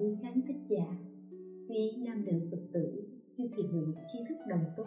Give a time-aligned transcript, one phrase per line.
[0.00, 0.96] quý khán thích giả.
[1.68, 3.04] Quý nam nữ phật tử
[3.36, 4.84] chưa thiện hưởng tri thức đồng tu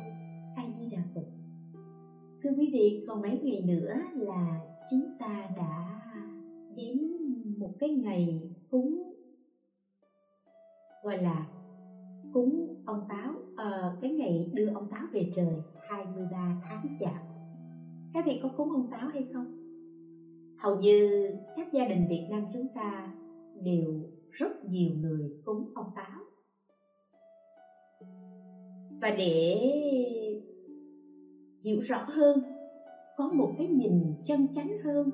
[0.55, 1.25] a di đà phật.
[2.43, 4.61] Thưa quý vị còn mấy ngày nữa là
[4.91, 5.99] chúng ta đã
[6.75, 7.07] đến
[7.59, 9.13] một cái ngày cúng
[11.03, 11.47] gọi là
[12.33, 15.55] cúng ông táo à, cái ngày đưa ông táo về trời
[15.89, 17.31] 23 tháng chạp
[18.13, 19.45] các vị có cúng ông táo hay không?
[20.57, 23.13] Hầu như các gia đình việt nam chúng ta
[23.63, 23.93] đều
[24.31, 26.19] rất nhiều người cúng ông táo.
[29.01, 29.55] Và để
[31.63, 32.41] hiểu rõ hơn,
[33.17, 35.09] có một cái nhìn chân chánh hơn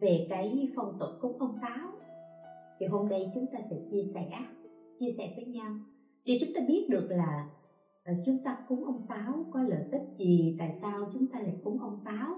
[0.00, 1.88] về cái phong tục cúng ông táo,
[2.78, 4.26] thì hôm nay chúng ta sẽ chia sẻ
[4.98, 5.74] chia sẻ với nhau.
[6.24, 7.44] Để chúng ta biết được là
[8.04, 11.54] ờ, chúng ta cúng ông táo có lợi ích gì, tại sao chúng ta lại
[11.62, 12.36] cúng ông táo?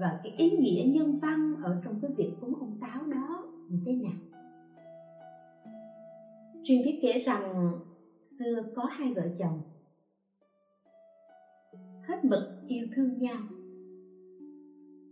[0.00, 3.78] Và cái ý nghĩa nhân văn ở trong cái việc cúng ông táo đó như
[3.84, 4.29] thế nào?
[6.64, 7.72] Truyền thuyết kể rằng
[8.26, 9.60] xưa có hai vợ chồng.
[12.08, 13.40] Hết mực yêu thương nhau.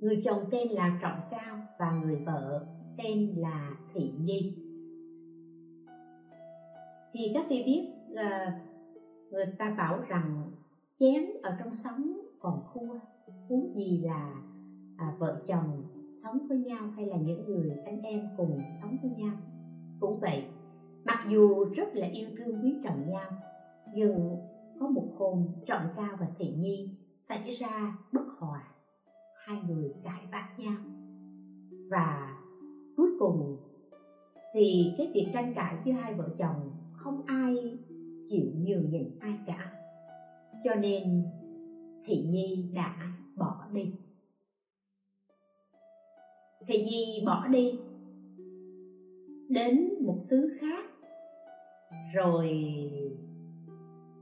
[0.00, 2.66] Người chồng tên là trọng cao và người vợ
[2.98, 4.54] tên là thị nhi.
[7.12, 8.58] Thì các vị biết là
[9.30, 10.50] người ta bảo rằng
[10.98, 12.98] chén ở trong sóng còn khua
[13.48, 14.42] huống gì là
[14.96, 15.82] à, vợ chồng
[16.22, 19.36] sống với nhau hay là những người anh em cùng sống với nhau.
[20.00, 20.44] Cũng vậy
[21.08, 23.30] mặc dù rất là yêu thương quý trọng nhau,
[23.94, 24.36] nhưng
[24.80, 28.62] có một hôm trọng cao và thị nhi xảy ra bất hòa.
[29.46, 30.76] Hai người cãi vã nhau.
[31.90, 32.38] Và
[32.96, 33.56] cuối cùng
[34.54, 37.78] thì cái việc tranh cãi giữa hai vợ chồng không ai
[38.24, 39.72] chịu nhường nhịn ai cả.
[40.64, 41.22] Cho nên
[42.04, 43.94] thị nhi đã bỏ đi.
[46.66, 47.78] Thị nhi bỏ đi
[49.48, 50.87] đến một xứ khác
[52.14, 52.48] rồi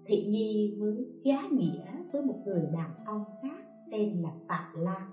[0.06, 5.06] thị nhi mới giá nghĩa với một người đàn ông khác tên là phạm lan.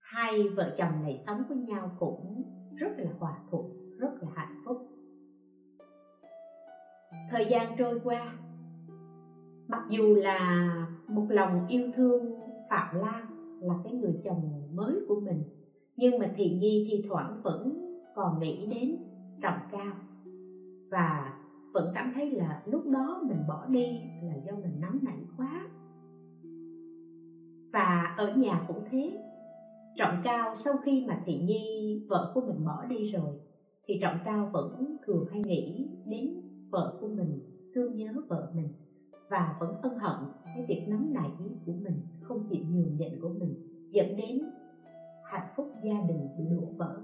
[0.00, 2.42] Hai vợ chồng này sống với nhau cũng
[2.76, 4.76] rất là hòa thuận, rất là hạnh phúc.
[7.30, 8.36] Thời gian trôi qua,
[9.68, 10.68] mặc dù là
[11.08, 12.32] một lòng yêu thương
[12.70, 13.26] phạm lan
[13.62, 15.42] là cái người chồng mới của mình,
[15.96, 17.78] nhưng mà thị nhi thi thoảng vẫn
[18.14, 18.96] còn nghĩ đến
[19.42, 19.94] trọng cao
[20.92, 21.38] và
[21.72, 25.68] vẫn cảm thấy là lúc đó mình bỏ đi là do mình nóng nảy quá.
[27.72, 29.18] Và ở nhà cũng thế.
[29.96, 33.36] Trọng cao sau khi mà thị nhi, vợ của mình bỏ đi rồi,
[33.86, 37.40] thì trọng cao vẫn thường hay nghĩ đến vợ của mình,
[37.74, 38.68] thương nhớ vợ mình
[39.30, 41.30] và vẫn ân hận cái việc nóng nảy
[41.66, 43.54] của mình, không chịu nhường nhịn của mình,
[43.90, 44.38] dẫn đến
[45.24, 47.02] hạnh phúc gia đình bị đổ vỡ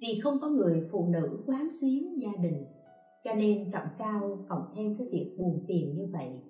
[0.00, 2.64] vì không có người phụ nữ quán xuyến gia đình
[3.24, 6.40] cho nên trọng cao cộng thêm cái việc buồn phiền như vậy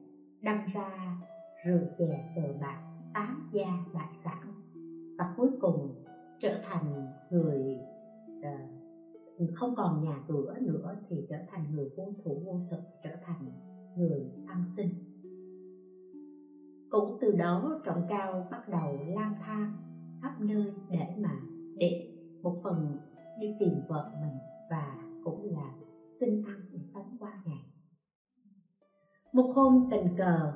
[0.43, 1.19] đâm ra
[1.67, 2.83] rượu chè cờ bạc
[3.15, 4.55] tám gia bại sản
[5.19, 6.05] và cuối cùng
[6.41, 7.79] trở thành người
[8.39, 13.11] uh, không còn nhà cửa nữa thì trở thành người vô thủ vô thực trở
[13.27, 13.51] thành
[13.97, 14.87] người ăn xin.
[16.91, 19.73] Cũng từ đó trọng cao bắt đầu lang thang
[20.23, 21.41] khắp nơi để mà
[21.77, 22.99] để một phần
[23.41, 24.39] đi tìm vợ mình
[24.71, 25.75] và cũng là
[26.21, 27.65] xin ăn để sống qua ngày.
[29.33, 30.53] Một hôm tình cờ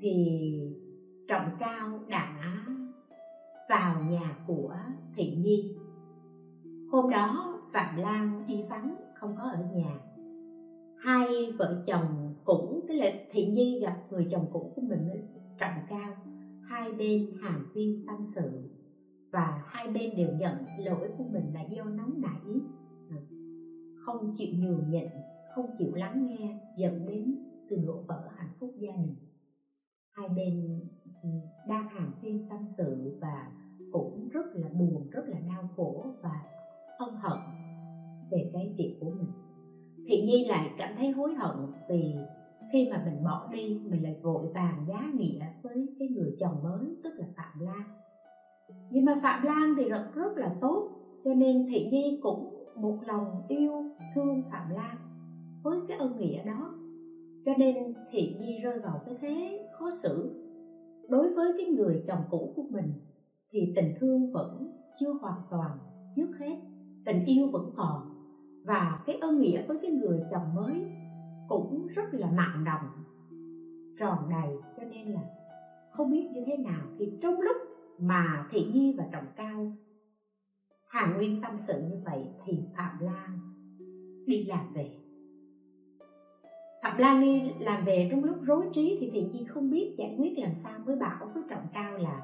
[0.00, 0.42] thì
[1.28, 2.66] trọng cao đã
[3.68, 4.76] vào nhà của
[5.14, 5.76] thị nhi.
[6.90, 10.00] Hôm đó phạm lan đi vắng không có ở nhà.
[10.98, 15.08] Hai vợ chồng cũ, tức là thị nhi gặp người chồng cũ của mình
[15.58, 16.16] trọng cao
[16.68, 18.75] hai bên hàn huyên tâm sự
[19.30, 22.60] và hai bên đều nhận lỗi của mình là do nóng nảy
[24.06, 25.08] không chịu nhường nhịn,
[25.54, 29.14] không chịu lắng nghe dẫn đến sự đổ vỡ hạnh phúc gia đình.
[30.12, 30.80] Hai bên
[31.22, 31.28] ừ,
[31.68, 33.50] đang hàn huyên tâm sự và
[33.92, 36.42] cũng rất là buồn, rất là đau khổ và
[36.98, 37.38] ân hận
[38.30, 39.30] về cái việc của mình.
[40.08, 41.56] Thì nhi lại cảm thấy hối hận
[41.88, 42.14] vì
[42.72, 46.62] khi mà mình bỏ đi, mình lại vội vàng giá nghĩa với cái người chồng
[46.62, 48.05] mới, tức là phạm lan
[48.90, 50.88] nhưng mà phạm lan thì rất rất là tốt,
[51.24, 53.84] cho nên thị nhi cũng một lòng yêu
[54.14, 54.96] thương phạm lan
[55.62, 56.74] với cái ân nghĩa đó.
[57.44, 60.42] Cho nên thị nhi rơi vào cái thế khó xử.
[61.08, 62.92] Đối với cái người chồng cũ của mình
[63.50, 64.70] thì tình thương vẫn
[65.00, 65.78] chưa hoàn toàn
[66.16, 66.56] dứt hết,
[67.04, 68.02] tình yêu vẫn còn.
[68.64, 70.84] Và cái ân nghĩa với cái người chồng mới
[71.48, 73.04] cũng rất là mặn đồng
[73.98, 74.56] tròn đầy.
[74.76, 75.20] Cho nên là
[75.90, 77.56] không biết như thế nào thì trong lúc
[77.98, 79.70] mà thị nhi và trọng cao.
[80.88, 83.38] Hà nguyên tâm sự như vậy thì phạm lan
[84.26, 84.90] đi làm về.
[86.82, 90.14] Phạm lan đi làm về trong lúc rối trí thì thị nhi không biết giải
[90.16, 92.20] quyết làm sao mới bảo với trọng cao là,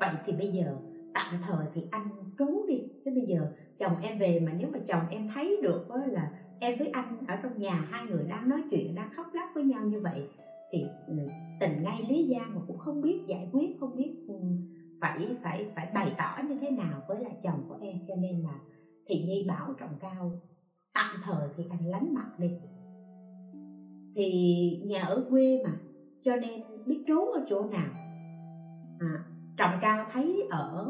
[0.00, 0.76] vậy thì bây giờ
[1.14, 4.78] tạm thời thì anh trốn đi, chứ bây giờ chồng em về mà nếu mà
[4.86, 6.30] chồng em thấy được là
[6.60, 9.64] em với anh ở trong nhà hai người đang nói chuyện, đang khóc lóc với
[9.64, 10.22] nhau như vậy,
[10.70, 11.14] thì ừ,
[11.60, 14.34] tình ngay lý gian mà cũng không biết giải quyết, không biết ừ,
[15.04, 17.96] phải phải phải bày tỏ như thế nào với lại chồng của em.
[18.08, 18.58] Cho nên là
[19.06, 20.32] thì nhi bảo trọng cao
[20.94, 22.48] tạm thời thì anh lánh mặt đi.
[24.14, 25.76] Thì nhà ở quê mà
[26.20, 27.92] cho nên biết trốn ở chỗ nào?
[28.98, 29.18] À,
[29.56, 30.86] trọng cao thấy ở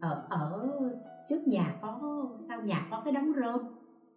[0.00, 0.68] ở ở
[1.28, 3.60] trước nhà có sau nhà có cái đống rơm.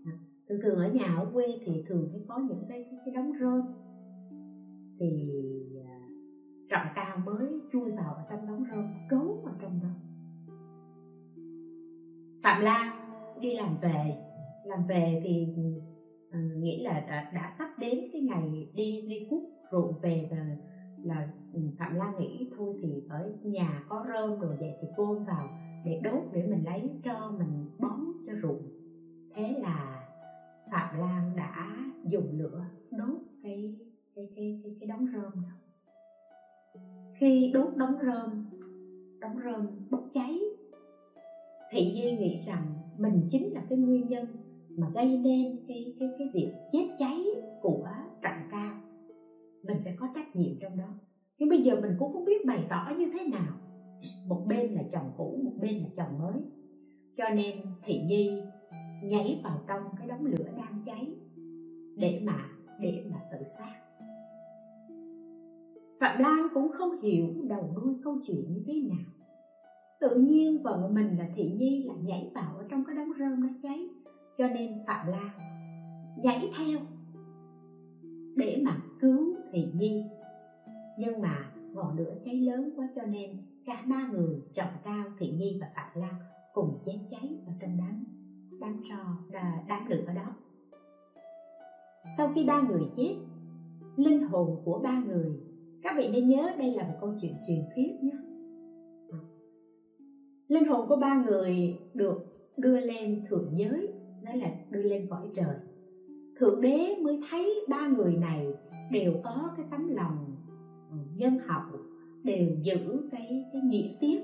[0.06, 0.12] À,
[0.50, 3.32] thường thường ở nhà ở quê thì thường hay có những cái cái, cái đống
[3.40, 3.62] rơm.
[5.00, 5.30] Thì
[6.70, 9.90] trọng cao mới chui vào ở trong đống rơm trốn vào trong đó.
[12.44, 13.10] Phạm lan
[13.42, 14.16] đi làm về
[14.66, 15.48] làm về thì
[16.32, 19.42] à, nghĩ là đã, đã sắp đến cái ngày đi đi cút
[19.72, 20.38] ruộng về và
[21.04, 25.16] là ừ, phạm lan nghĩ thôi thì ở nhà có rơm rồi vậy thì cô
[25.28, 25.50] vào
[25.86, 28.62] để đốt để mình lấy cho mình bón cho ruộng.
[29.36, 30.08] Thế là
[30.72, 33.76] phạm lan đã dùng lửa đốt cái
[34.16, 35.65] cái cái cái, cái đống rơm đó
[37.20, 38.46] khi đốt đống rơm
[39.20, 40.40] đống rơm bốc cháy
[41.72, 44.28] thị di nghĩ rằng mình chính là cái nguyên nhân
[44.70, 47.26] mà gây nên cái cái cái việc chết cháy
[47.62, 47.88] của
[48.22, 48.76] trọng cao
[49.68, 50.88] mình phải có trách nhiệm trong đó.
[51.38, 53.54] Nhưng bây giờ mình cũng không biết bày tỏ như thế nào.
[54.28, 56.42] Một bên là chồng cũ, một bên là chồng mới.
[57.18, 58.42] Cho nên thị nhi
[59.04, 61.08] nhảy vào trong cái đống lửa đang cháy
[61.98, 63.85] để mà để mà tự sát
[66.00, 69.06] phạm lan cũng không hiểu đầu đuôi câu chuyện như thế nào.
[70.00, 73.42] Tự nhiên vợ mình là thị nhi lại nhảy vào ở trong cái đống rơm
[73.42, 73.90] nó cháy,
[74.38, 75.30] cho nên phạm lan
[76.24, 76.80] nhảy theo
[78.36, 80.06] để mà cứu thị nhi.
[80.98, 85.32] Nhưng mà ngọn lửa cháy lớn quá cho nên cả ba người trọng cao thị
[85.32, 86.16] nhi và phạm lan
[86.54, 88.04] cùng chết cháy ở trong đám
[88.60, 90.36] đám trò à, đám lửa đó.
[92.18, 93.16] Sau khi ba người chết,
[93.96, 95.45] linh hồn của ba người
[95.86, 98.18] các vị nên nhớ đây là một câu chuyện truyền thuyết nhé.
[100.48, 102.16] Linh hồn của ba người được
[102.58, 103.94] đưa lên thượng giới
[104.24, 105.56] đó là đưa lên cõi trời.
[106.36, 108.48] Thượng đế mới thấy ba người này
[108.92, 110.36] đều có cái tấm lòng
[110.92, 111.80] ừ, nhân hậu,
[112.24, 114.20] đều giữ cái cái nghĩa tiết.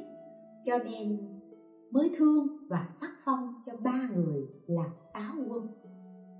[0.66, 1.18] Cho nên
[1.92, 5.68] mới thương và sắc phong cho ba người là táo quân,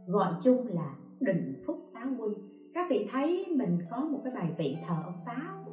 [0.08, 2.51] gọi chung là định phúc táo quân
[2.82, 5.66] các vị thấy mình có một cái bài vị thờ ông táo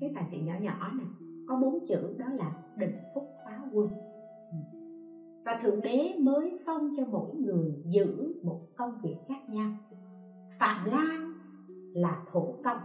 [0.00, 1.06] cái bài vị nhỏ nhỏ này
[1.48, 3.88] có bốn chữ, đó là định phúc táo quân.
[4.50, 4.78] Ừ.
[5.44, 9.70] Và thượng đế mới phong cho mỗi người giữ một công việc khác nhau.
[10.58, 11.32] Phạm lan
[11.94, 12.78] là thổ công,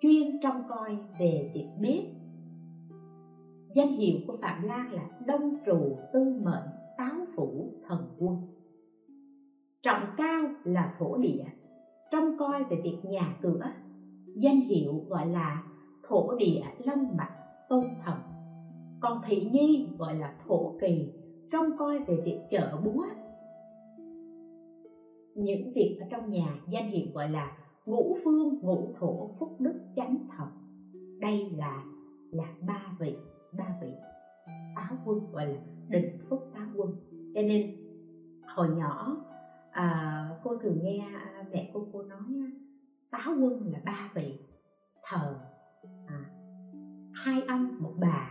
[0.00, 2.04] chuyên trông coi về việc bếp.
[3.74, 6.68] Danh hiệu của phạm lan là đông trù tư mệnh
[6.98, 8.36] táo phủ thần quân.
[9.82, 11.44] Trọng cao là thổ địa
[12.10, 13.70] trông coi về việc nhà cửa,
[14.34, 15.62] danh hiệu gọi là
[16.08, 17.36] thổ địa lâm mạch
[17.68, 18.18] tôn thần.
[19.00, 21.12] Còn thị nhi gọi là thổ kỳ,
[21.50, 23.04] trông coi về việc chợ búa.
[25.34, 27.56] Những việc ở trong nhà danh hiệu gọi là
[27.86, 30.48] ngũ phương ngũ thổ phúc đức chánh thần.
[31.20, 31.84] Đây là
[32.30, 33.16] là ba vị
[33.58, 33.88] ba vị
[34.74, 35.58] áo quân gọi là
[35.88, 36.90] định phúc áo quân.
[37.34, 37.76] Cho nên,
[38.56, 39.16] hồi nhỏ
[39.74, 42.50] à, cô thường nghe à, mẹ cô cô nói
[43.10, 44.38] táo quân là ba vị
[45.02, 45.40] thờ
[46.06, 46.30] à,
[47.12, 48.30] hai ông một bà.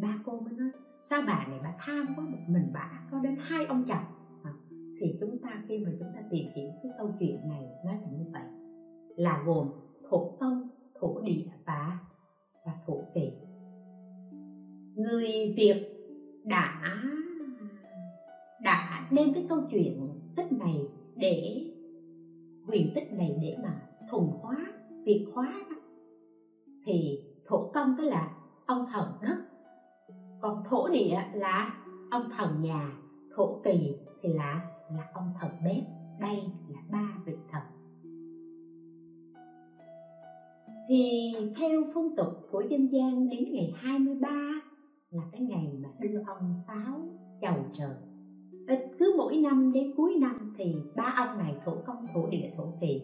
[0.00, 0.70] Ba cô mới nói
[1.00, 4.04] sao bà này bà tham quá một mình bà có đến hai ông chồng?
[4.42, 4.52] À,
[5.00, 8.08] thì chúng ta khi mà chúng ta tìm hiểu cái câu chuyện này nó là
[8.18, 8.42] như vậy.
[9.16, 9.68] Là gồm
[10.10, 10.68] thổ tông
[11.00, 11.98] thổ địa và
[12.66, 13.30] và thổ kỳ
[14.96, 15.84] người việt
[16.44, 16.82] đã
[18.62, 21.64] đã đem cái câu chuyện tích này để
[22.66, 24.72] huyền tích này để mà thùng hóa,
[25.04, 25.76] việt hóa đó.
[26.84, 28.30] Thì thổ công tức là
[28.66, 29.36] ông thần đất.
[30.40, 31.76] Còn thổ địa là
[32.10, 32.92] ông thần nhà,
[33.34, 34.60] thổ kỳ thì là
[34.92, 35.82] là ông thần bếp.
[36.20, 37.62] Đây là ba vị thần.
[40.88, 44.28] Thì theo phong tục của dân gian đến ngày 23
[45.10, 47.00] là cái ngày mà đưa ông táo
[47.40, 47.96] chầu trời.
[48.68, 52.50] Ờ, cứ mỗi năm đến cuối năm thì ba ông này thổ công thổ địa
[52.56, 53.02] thổ kỳ.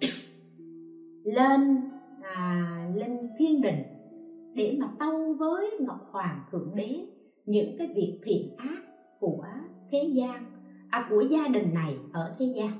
[1.24, 1.80] Lên
[2.22, 3.82] à, lên thiên đình
[4.54, 7.06] để mà tâu với ngọc hoàng thượng đế
[7.46, 8.82] những cái việc thiện ác
[9.20, 9.46] của
[9.90, 10.44] thế gian
[10.90, 12.70] à, của gia đình này ở thế gian.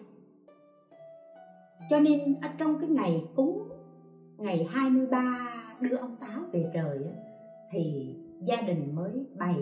[1.90, 3.68] Cho nên ở trong cái ngày cúng
[4.38, 6.98] ngày 23 đưa ông táo về trời
[7.70, 8.14] thì
[8.46, 9.56] gia đình mới bày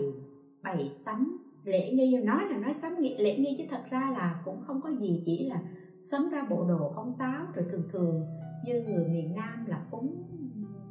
[0.63, 4.59] bày sắm lễ nghi, nói là nói sắm lễ nghi chứ thật ra là cũng
[4.59, 5.61] không có gì, chỉ là
[6.01, 8.23] sắm ra bộ đồ ông táo, rồi thường thường
[8.65, 10.15] như người miền nam là cúng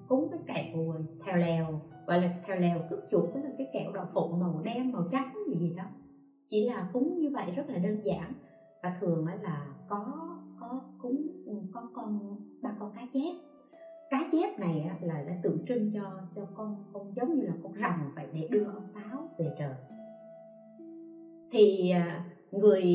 [0.08, 4.04] cúng cái kẹo theo lèo, gọi là theo lèo cướp chuột với cái kẹo đậu
[4.14, 5.84] phụng màu đen, màu trắng gì gì đó.
[6.50, 8.32] Chỉ là cúng như vậy rất là đơn giản.
[8.82, 10.28] Và thường là có
[10.60, 11.26] có cúng,
[11.72, 13.32] có con, ba con cá chép.
[14.10, 17.72] Cá chép này là đã tượng trưng cho cho con con giống như là con
[17.72, 19.91] rồng vậy để đưa ông táo về trời
[21.52, 22.92] thì à, người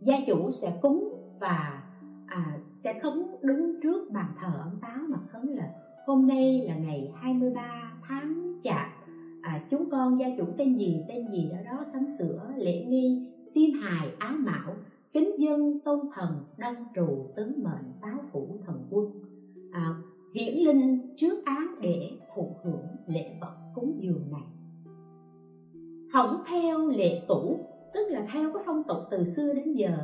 [0.00, 1.08] gia chủ sẽ cúng
[1.40, 1.82] và
[2.26, 5.70] à, sẽ khấn đứng trước bàn thờ ông táo mà khấn là
[6.06, 8.86] hôm nay là ngày 23 tháng chạp.
[9.42, 13.26] À, chúng con gia chủ tên gì tên gì đó đó sắm sửa lễ nghi
[13.42, 14.74] xin hài áo mão
[15.12, 19.10] kính dân tôn thần đăng trù tấn mệnh táo phủ thần quân.
[19.72, 19.94] À,
[20.34, 24.55] hiển linh trước án để thụ hưởng lễ vật cúng dường này
[26.16, 29.96] phỏng theo lệ cũ tức là theo cái phong tục từ xưa đến giờ.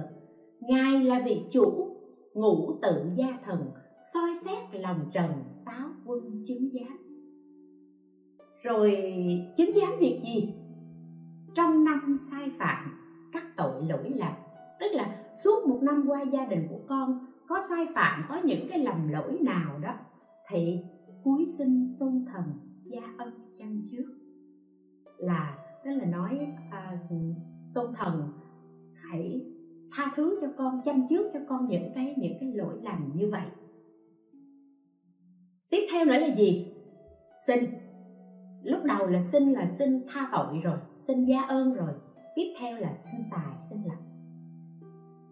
[0.61, 1.97] Ngài là vị chủ,
[2.35, 3.71] ngũ tự gia thần,
[4.14, 5.31] soi xét lòng trần
[5.64, 6.99] táo quân chứng giám.
[8.62, 8.97] Rồi
[9.57, 10.54] chứng giám việc gì?
[11.54, 12.99] Trong năm sai phạm,
[13.33, 14.33] các tội lỗi lầm.
[14.81, 18.66] Tức là suốt một năm qua gia đình của con có sai phạm, có những
[18.69, 19.95] cái lầm lỗi nào đó,
[20.50, 20.78] thì
[21.25, 22.45] cuối sinh tôn thần
[22.85, 24.04] gia ân chăm trước?
[25.19, 26.98] Là tức là nói à,
[27.74, 28.28] tôn thần
[28.94, 29.44] hãy
[29.92, 33.30] tha thứ cho con chăm trước cho con những cái những cái lỗi lầm như
[33.30, 33.46] vậy.
[35.70, 36.74] Tiếp theo nữa là gì?
[37.46, 37.64] Xin.
[38.62, 41.92] Lúc đầu là xin là xin tha tội rồi xin gia ơn rồi.
[42.34, 43.98] Tiếp theo là xin tài xin lộc.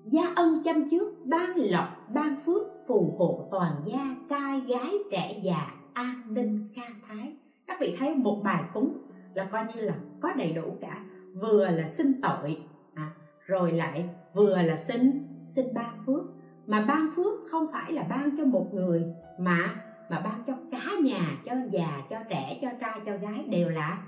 [0.05, 5.41] Gia ân chăm trước ban lộc ban phước phù hộ toàn gia trai gái trẻ
[5.43, 7.37] già an ninh khang thái.
[7.67, 8.99] Các vị thấy một bài cúng
[9.35, 11.05] là coi như là có đầy đủ cả.
[11.35, 12.59] Vừa là xin tội
[12.95, 13.11] à,
[13.47, 16.23] rồi lại vừa là xin xin ban phước.
[16.67, 19.05] Mà ban phước không phải là ban cho một người
[19.39, 19.75] mà
[20.11, 24.03] mà ban cho cả nhà cho già cho trẻ cho trai cho gái đều là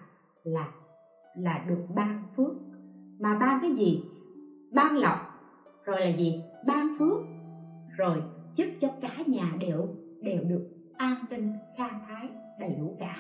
[0.45, 0.69] là
[1.37, 2.53] là được ban phước.
[3.19, 4.05] Mà ban cái gì?
[4.73, 5.19] Ban lộc
[5.85, 6.43] rồi là gì?
[6.67, 7.19] Ban phước
[7.97, 8.23] rồi
[8.57, 9.89] giúp cho cả nhà đều
[10.21, 12.29] đều được an ninh khang thái
[12.61, 13.17] đầy đủ cả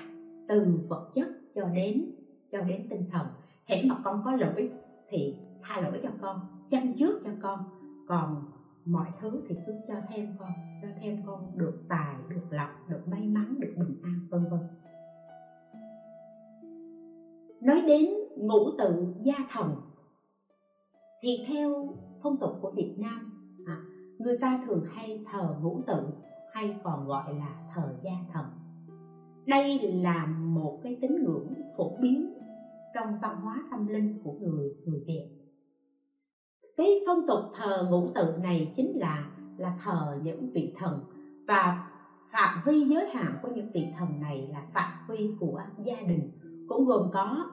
[0.48, 2.11] từ vật chất cho đến
[2.52, 3.26] cho đến tinh thần.
[3.66, 4.68] Hễ mà con có lỗi
[5.08, 6.40] thì tha lỗi cho con
[6.70, 7.60] chăm trước cho con.
[8.08, 8.44] Còn
[8.84, 10.50] mọi thứ thì cứ cho thêm con
[10.82, 14.60] cho thêm con được tài được lộc được may mắn được bình an vân vân.
[17.62, 19.76] Nói đến ngũ tự gia thần
[21.22, 23.30] thì theo phong tục của Việt Nam
[23.66, 23.76] à,
[24.18, 26.12] người ta thường hay thờ ngũ tự
[26.52, 28.44] hay còn gọi là thờ gia thần.
[29.46, 32.41] Đây là một cái tín ngưỡng phổ biến
[32.94, 35.24] trong văn hóa tâm linh của người người Việt.
[36.76, 41.00] Cái phong tục thờ ngũ tự này chính là là thờ những vị thần
[41.46, 41.88] và
[42.32, 46.30] phạm vi giới hạn của những vị thần này là phạm vi của gia đình,
[46.68, 47.44] cũng gồm có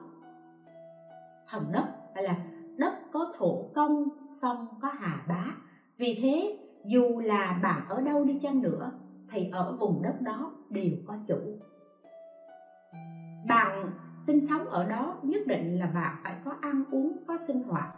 [1.48, 4.08] thần đất, hay là đất có thổ công,
[4.42, 5.54] sông có hà bá.
[5.98, 8.90] Vì thế, dù là bạn ở đâu đi chăng nữa,
[9.30, 11.58] thì ở vùng đất đó đều có chủ
[13.48, 13.90] bạn
[14.26, 17.88] sinh sống ở đó nhất định là bạn phải có ăn uống, có sinh hoạt.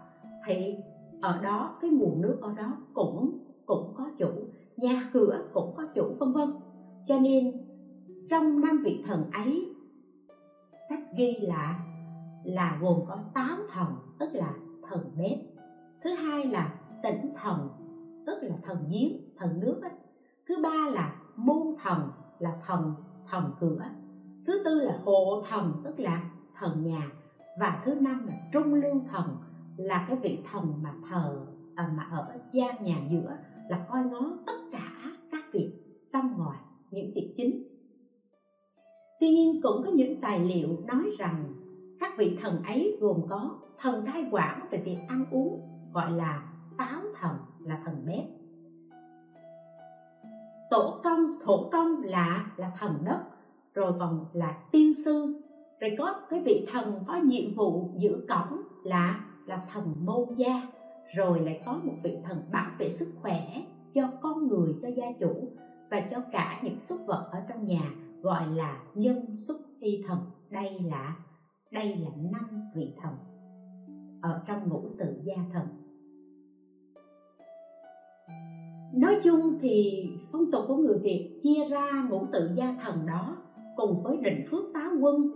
[0.46, 0.76] Thì
[1.20, 4.30] ở đó, cái nguồn nước ở đó cũng cũng có chủ,
[4.76, 6.48] nhà cửa cũng có chủ, vân vân.
[7.06, 7.52] Cho nên,
[8.28, 9.74] trong năm vị thần ấy,
[10.88, 11.80] sách ghi là
[12.44, 14.54] là gồm có tám thần, tức là
[14.88, 15.38] thần bếp
[16.04, 17.68] thứ hai là tỉnh thần,
[18.26, 19.92] tức là thần giếng, thần nước ấy.
[20.48, 22.94] thứ ba là môn thần, là thần
[23.30, 23.84] thần cửa
[24.46, 26.24] thứ tư là hộ thần tức là
[26.58, 27.10] thần nhà.
[27.58, 29.36] Và thứ năm là trung lương thần
[29.76, 33.36] là cái vị thần mà thờ à, mà ở gian nhà giữa
[33.68, 34.92] là coi ngó tất cả
[35.30, 35.68] các việc
[36.12, 36.58] trong ngoài
[36.90, 37.62] những việc chính.
[39.20, 41.52] Tuy nhiên cũng có những tài liệu nói rằng
[42.00, 45.60] các vị thần ấy gồm có thần cai quản về việc ăn uống
[45.92, 46.42] gọi là
[46.78, 48.24] táo thần là thần bếp.
[50.70, 53.31] Tổ công thổ công là là thần đất
[53.74, 55.40] rồi còn là tiên sư.
[55.80, 60.68] Rồi có cái vị thần có nhiệm vụ giữ cổng là là thần môn gia.
[61.14, 63.62] Rồi lại có một vị thần bảo vệ sức khỏe
[63.94, 65.48] cho con người, cho gia chủ
[65.90, 67.90] và cho cả những súc vật ở trong nhà,
[68.22, 70.18] gọi là nhân xúc y thần.
[70.50, 71.16] Đây là
[71.70, 73.12] đây là năm vị thần
[74.22, 75.66] ở trong ngũ tự gia thần.
[78.94, 83.36] Nói chung thì phong tục của người việt chia ra ngũ tự gia thần đó
[83.82, 85.32] cùng với định phước tá quân.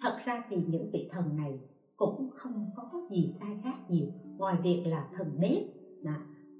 [0.00, 1.60] Thật ra thì những vị thần này
[1.96, 4.06] cũng không có gì sai khác nhiều,
[4.38, 5.62] ngoài việc là thần bếp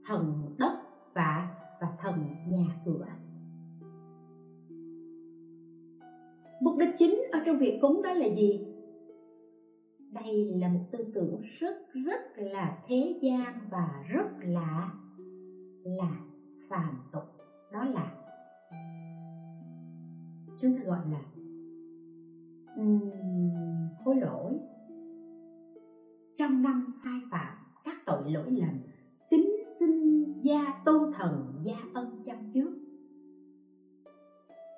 [0.07, 0.73] thần đất
[1.15, 1.49] và
[1.81, 2.15] và thần
[2.49, 3.07] nhà cửa.
[6.61, 8.67] Mục đích chính ở trong việc cúng đó là gì?
[10.11, 14.93] Đây là một tư tưởng rất rất là thế gian và rất là
[15.85, 16.21] là
[16.69, 17.23] phàm tục.
[17.73, 18.22] Đó là
[20.63, 21.23] chúng ta gọi là
[22.77, 23.11] um,
[24.05, 24.59] hối lỗi.
[26.39, 28.81] Trong năm sai phạm các tội lỗi lầm
[29.31, 32.75] tính sinh gia tôn thần gia ân chăm trước.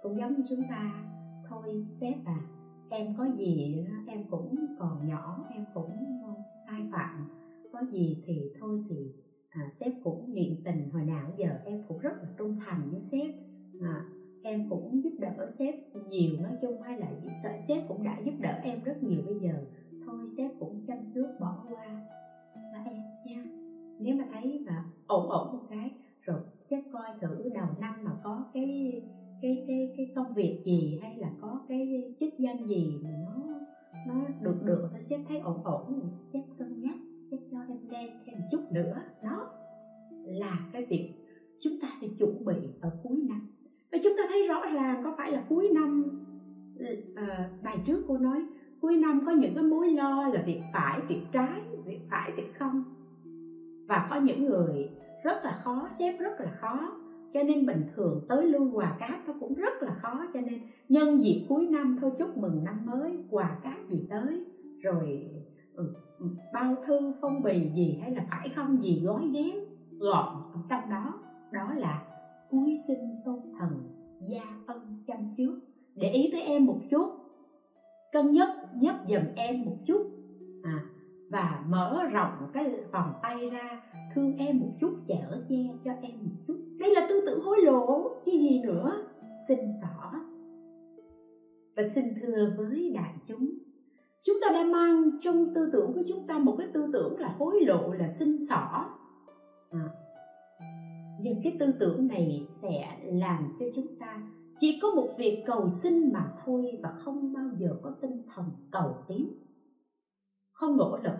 [0.02, 1.04] Cũng giống như chúng ta
[1.48, 2.40] thôi sếp à
[2.90, 6.34] em có gì em cũng còn nhỏ em cũng ờ,
[6.66, 7.28] sai phạm.
[7.72, 9.12] Có gì thì thôi thì
[9.48, 10.90] à, sếp cũng niệm tình.
[10.92, 13.34] Hồi nào giờ em cũng rất là trung thành với sếp
[13.80, 14.04] à,
[14.44, 15.74] em cũng giúp đỡ sếp
[16.08, 17.12] nhiều, nói chung hay là
[17.68, 19.64] sếp cũng đã giúp đỡ em rất nhiều bây giờ.
[20.06, 22.02] Thôi sếp cũng chăm trước bỏ qua
[22.72, 23.44] và em nha.
[24.00, 28.10] Nếu mà thấy mà ổn ổn một cái, rồi sếp coi thử đầu năm mà
[28.22, 29.00] có cái
[29.42, 33.60] cái cái cái công việc gì hay là có cái chức danh gì mà nó
[34.06, 36.96] nó được được thôi sếp thấy ổn ổn sếp cân nhắc,
[37.30, 39.02] sếp cho em lên thêm chút nữa.
[39.22, 39.46] Đó
[40.24, 41.08] là cái việc
[41.60, 43.40] chúng ta phải chuẩn bị ở cuối năm
[43.94, 46.10] và chúng ta thấy rõ ràng có phải là cuối năm
[47.14, 48.44] à, bài trước cô nói
[48.80, 52.58] cuối năm có những cái mối lo là việc phải việc trái việc phải việc
[52.58, 52.82] không?
[53.88, 54.88] Và có những người
[55.24, 56.92] rất là khó xếp rất là khó
[57.34, 60.58] cho nên bình thường tới lui quà cáp nó cũng rất là khó cho nên
[60.88, 64.42] nhân dịp cuối năm thôi chúc mừng năm mới quà cáp gì tới
[64.80, 65.28] rồi
[65.74, 69.54] ừ, ừ bao thư phong bì gì hay là phải không gì gói ghém
[69.98, 70.36] gọn
[70.68, 71.18] trong đó.
[71.52, 72.13] Đó là
[72.54, 73.70] cuối sinh tôn thần
[74.28, 75.60] gia ân chăm trước.
[75.94, 77.06] Để ý tới em một chút.
[78.12, 80.10] Cân nhắc nhấp dùm em một chút.
[80.62, 80.84] À,
[81.30, 83.82] và mở rộng cái vòng tay ra
[84.14, 86.56] thương em một chút chở che cho em một chút.
[86.78, 89.06] Đây là tư tưởng hối lộ chứ gì nữa.
[89.48, 90.12] Xin xỏ.
[91.76, 93.50] Và xin thưa với đại chúng
[94.26, 97.34] chúng ta đã mang trong tư tưởng của chúng ta một cái tư tưởng là
[97.38, 98.90] hối lộ là xin xỏ.
[99.70, 99.88] À,
[101.24, 104.22] nhưng cái tư tưởng này sẽ làm cho chúng ta
[104.58, 108.44] chỉ có một việc cầu xin mà thôi và không bao giờ có tinh thần
[108.72, 109.28] cầu tiến.
[110.52, 111.16] Không nỗ lực.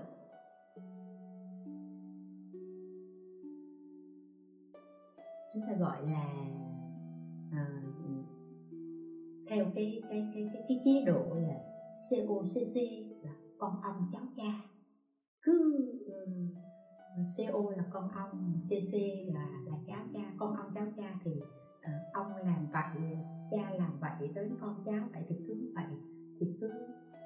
[5.55, 6.27] Chúng ta gọi là
[7.53, 7.83] à,
[9.49, 11.55] theo cái cái cái cái cái chế độ là
[12.11, 12.77] COCC
[13.23, 14.61] là con ông cháu cha.
[15.43, 15.75] Cứ
[16.27, 16.64] um,
[17.17, 18.99] CO là con ông CC
[19.35, 20.33] là là cháu cha.
[20.39, 23.19] Con ông cháu cha thì uh, ông làm vậy
[23.51, 25.85] cha làm vậy đến con cháu vậy thì cứ vậy
[26.41, 26.71] thì cứ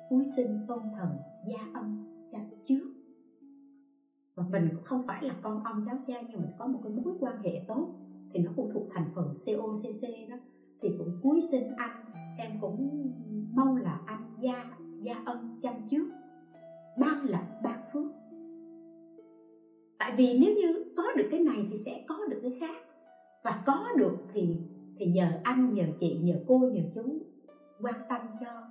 [0.09, 1.09] cúi sinh tôn thần
[1.46, 2.94] gia âm cha trước.
[4.35, 6.92] Và mình cũng không phải là con ông cháu cha nhưng mình có một cái
[6.92, 7.94] mối quan hệ tốt
[8.33, 10.37] thì nó phụ thuộc thành phần COCC đó.
[10.81, 12.05] Thì cũng cúi sinh anh
[12.38, 13.11] em cũng
[13.55, 16.11] mong là anh gia gia ân chăm trước.
[16.98, 18.18] Ban lập ban phước
[20.09, 22.77] tại vì nếu như có được cái này thì sẽ có được cái khác.
[23.44, 24.57] Và có được thì
[24.99, 27.03] thì nhờ anh, nhờ chị, nhờ cô, nhờ chú
[27.81, 28.62] quan tâm cho,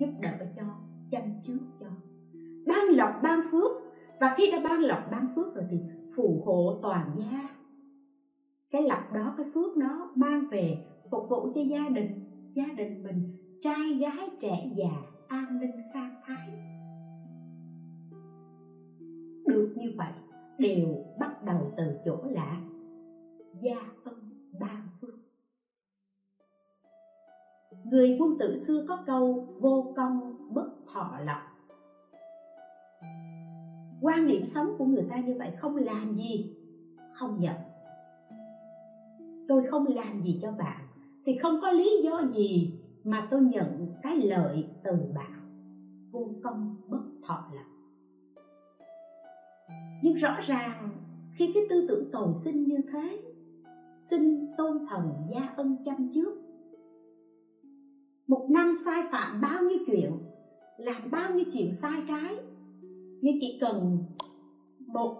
[0.00, 0.62] giúp đỡ cho,
[1.10, 1.86] chăm trước cho.
[2.66, 3.72] Ban lộc ban phước.
[4.20, 5.76] Và khi đã ban lộc ban phước rồi thì
[6.16, 7.48] phù hộ toàn gia.
[8.70, 13.02] Cái lộc đó, cái phước đó mang về phục vụ cho gia đình gia đình
[13.02, 16.48] mình, trai gái trẻ già, an ninh khang thái.
[19.46, 20.12] Được như vậy
[20.58, 22.60] đều bắt đầu từ chỗ lạ.
[23.62, 24.14] Gia ân
[24.60, 25.14] ban phước
[27.90, 31.38] người quân tử xưa có câu, vô công bất thọ lộc.
[34.00, 36.56] Quan niệm sống của người ta như vậy không làm gì,
[37.12, 37.56] không nhận.
[39.48, 40.80] Tôi không làm gì cho bạn
[41.24, 45.40] thì không có lý do gì mà tôi nhận cái lợi từ bạn.
[46.12, 47.75] Vô công bất thọ lộc
[50.06, 50.90] nhưng rõ ràng,
[51.34, 53.22] khi cái tư tưởng cầu xin như thế,
[53.96, 56.34] xin tôn thần gia ân chăm trước.
[58.26, 60.12] Một năm sai phạm bao nhiêu chuyện,
[60.76, 62.36] làm bao nhiêu chuyện sai trái,
[63.20, 63.98] nhưng chỉ cần
[64.86, 65.16] một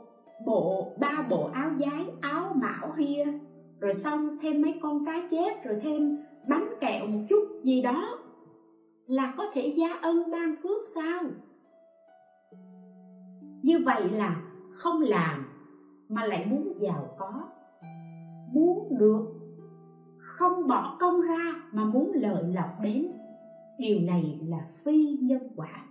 [0.46, 3.24] bộ, ba bộ áo giấy, áo mão hia,
[3.80, 6.18] rồi xong thêm mấy con cá chép, rồi thêm
[6.48, 8.18] bánh kẹo một chút gì đó,
[9.06, 11.22] là có thể gia ân ban phước sao?
[13.62, 14.45] Như vậy là
[14.76, 15.46] không làm
[16.08, 17.48] mà lại muốn giàu có.
[18.52, 19.26] Muốn được
[20.18, 23.06] không bỏ công ra mà muốn lợi lộc đến.
[23.78, 25.86] Điều này là phi nhân quả.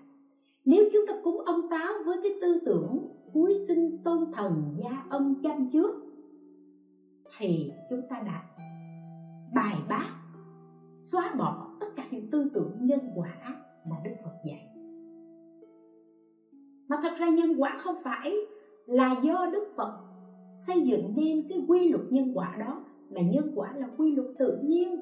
[0.66, 5.06] Nếu chúng ta cúng ông táo với cái tư tưởng cuối sinh tôn thần gia
[5.10, 6.02] ân chăm trước,
[7.38, 8.44] thì chúng ta đã
[9.56, 10.10] bài bác,
[11.02, 13.56] xóa bỏ tất cả những tư tưởng nhân quả
[13.90, 14.68] mà đức phật dạy.
[16.88, 18.36] Mà thật ra nhân quả không phải
[18.86, 19.98] là do đức phật
[20.54, 22.84] xây dựng nên cái quy luật nhân quả đó.
[23.10, 25.02] Mà nhân quả là quy luật tự nhiên.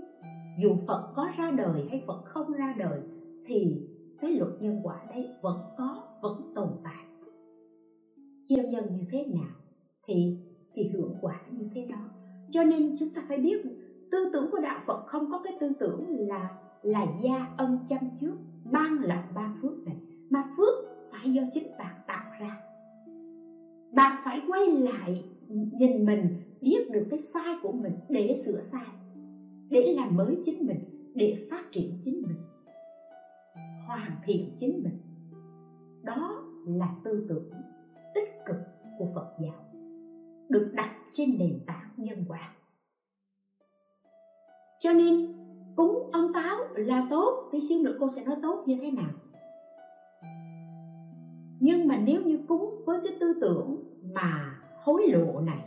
[0.62, 3.02] Dù phật có ra đời hay phật không ra đời,
[3.46, 3.88] thì
[4.22, 7.06] cái luật nhân quả đấy vẫn có, vẫn tồn tại.
[8.50, 9.52] Gieo nhân như thế nào,
[10.08, 10.38] thì
[10.74, 12.10] thì hưởng quả như thế đó.
[12.52, 13.63] Cho nên chúng ta phải biết,
[14.12, 16.50] tư tưởng của đạo phật không có cái tư tưởng là
[16.82, 18.36] là gia ân chăm trước,
[18.72, 19.98] ban lộc ban phước này.
[20.30, 20.74] Mà phước
[21.12, 21.96] phải do chính bạn
[23.94, 26.28] bạn phải quay lại nhìn mình,
[26.62, 28.88] biết được cái sai của mình để sửa sai,
[29.70, 32.38] để làm mới chính mình, để phát triển chính mình,
[33.88, 34.98] hoàn thiện chính mình.
[36.04, 37.52] Đó là tư tưởng
[38.16, 38.58] tích cực
[38.98, 39.66] của phật giáo,
[40.50, 42.56] được đặt trên nền tảng nhân quả.
[44.82, 45.34] Cho nên,
[45.76, 49.12] cúng ông táo là tốt, tí xíu nữa cô sẽ nói tốt như thế nào?
[51.60, 53.78] Nhưng mà nếu như cúng với cái tư tưởng
[54.13, 55.60] mà hối lộ này,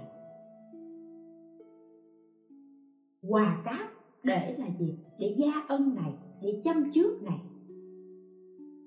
[3.28, 3.90] quà cáp
[4.24, 4.94] để là gì?
[5.18, 7.38] Để gia ân này, để chăm trước này,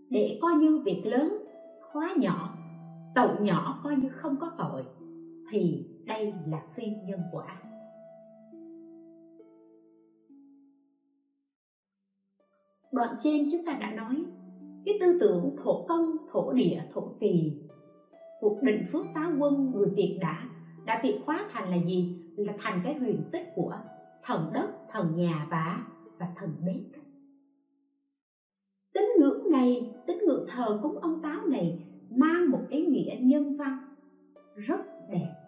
[0.09, 1.37] để coi như việc lớn
[1.91, 2.53] khóa nhỏ,
[3.15, 4.83] tội nhỏ coi như không có tội,
[5.51, 7.61] thì đây là phi nhân quả.
[12.91, 14.23] Đoạn trên chúng ta đã nói
[14.89, 17.53] cái tư tưởng thổ công thổ địa, thổ kỳ
[18.39, 20.47] cuộc định phước tá quân người việt đã
[20.85, 22.15] đã bị hóa thành là gì?
[22.37, 23.75] Là thành cái huyền tích của
[24.23, 25.83] thần đất, thần nhà và
[26.19, 27.01] và thần bếp
[28.93, 33.57] tín ngưỡng này, tín ngưỡng thờ cúng ông táo này mang một ý nghĩa nhân
[33.57, 33.79] văn
[34.55, 35.38] rất đẹp.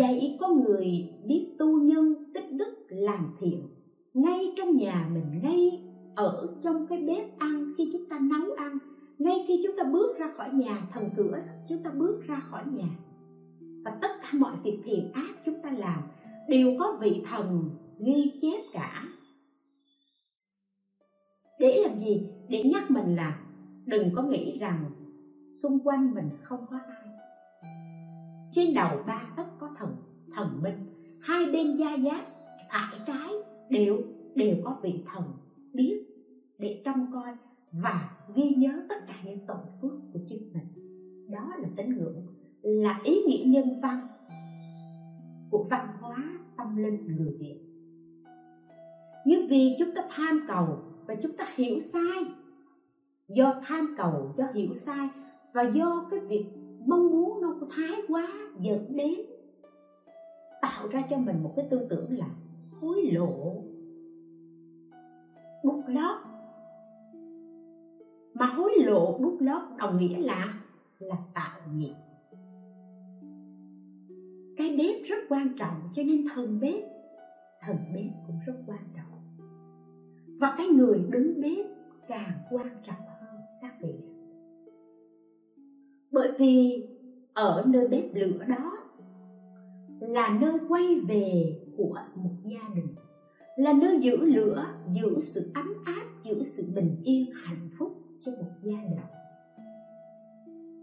[0.00, 3.68] Dạy con người biết tu nhân tích đức làm thiện.
[4.14, 5.82] Ngay trong nhà mình, ngay
[6.16, 8.78] ở trong cái bếp ăn khi chúng ta nấu ăn,
[9.18, 12.64] ngay khi chúng ta bước ra khỏi nhà, thần cửa, chúng ta bước ra khỏi
[12.72, 12.88] nhà.
[13.84, 16.02] Và tất cả mọi việc thiện ác chúng ta làm
[16.48, 19.08] đều có vị thần ghi chép cả.
[21.58, 22.28] Để làm gì?
[22.48, 23.40] Để nhắc mình là
[23.86, 24.84] đừng có nghĩ rằng
[25.62, 26.99] xung quanh mình không có ai
[28.52, 29.96] trên đầu ba tấc có thần
[30.32, 30.86] thần minh.
[31.20, 32.24] Hai bên da giáp
[32.70, 33.28] phải trái
[33.70, 34.02] đều
[34.34, 35.24] đều có vị thần
[35.72, 36.06] biết
[36.58, 37.34] để trông coi
[37.72, 40.66] và ghi nhớ tất cả những tội phước của chính mình.
[41.30, 42.26] Đó là tín ngưỡng,
[42.62, 44.08] là ý nghĩa nhân văn
[45.50, 47.60] của văn hóa tâm linh người việt.
[49.26, 52.24] Nhưng vì chúng ta tham cầu và chúng ta hiểu sai,
[53.28, 55.08] do tham cầu do hiểu sai
[55.52, 56.46] và do cái việc
[56.86, 58.28] mong muốn nó thái quá
[58.60, 59.20] dẫn đến,
[60.60, 62.28] tạo ra cho mình một cái tư tưởng là
[62.80, 63.62] hối lộ
[65.64, 66.16] đút lót.
[68.34, 70.60] Mà hối lộ đút lót đồng nghĩa là
[70.98, 71.94] là tạo nghiệp.
[74.56, 76.84] Cái bếp rất quan trọng cho nên thần bếp
[77.60, 79.20] thần bếp cũng rất quan trọng.
[80.40, 81.66] Và cái người đứng bếp
[82.08, 83.09] càng quan trọng
[86.12, 86.86] bởi vì
[87.34, 88.72] ở nơi bếp lửa đó
[90.00, 92.94] là nơi quay về của một gia đình,
[93.56, 97.92] là nơi giữ lửa, giữ sự ấm áp, giữ sự bình yên, hạnh phúc
[98.24, 98.98] cho một gia đình.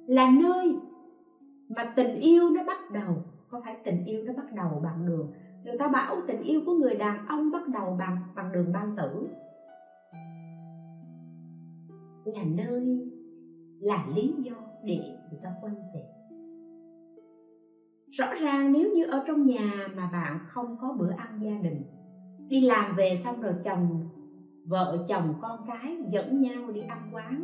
[0.07, 0.75] Là nơi
[1.69, 3.15] mà tình yêu nó bắt đầu,
[3.49, 5.31] có phải tình yêu nó bắt đầu bằng đường?
[5.63, 8.95] Người ta bảo tình yêu của người đàn ông bắt đầu bằng bằng đường ban
[8.95, 9.27] tử.
[12.25, 13.09] Là nơi
[13.79, 14.97] là lý do để
[15.29, 16.01] người ta quay về.
[18.11, 21.83] Rõ ràng nếu như ở trong nhà mà bạn không có bữa ăn gia đình,
[22.49, 24.01] đi làm về xong rồi chồng,
[24.65, 27.43] vợ chồng con cái dẫn nhau đi ăn quán,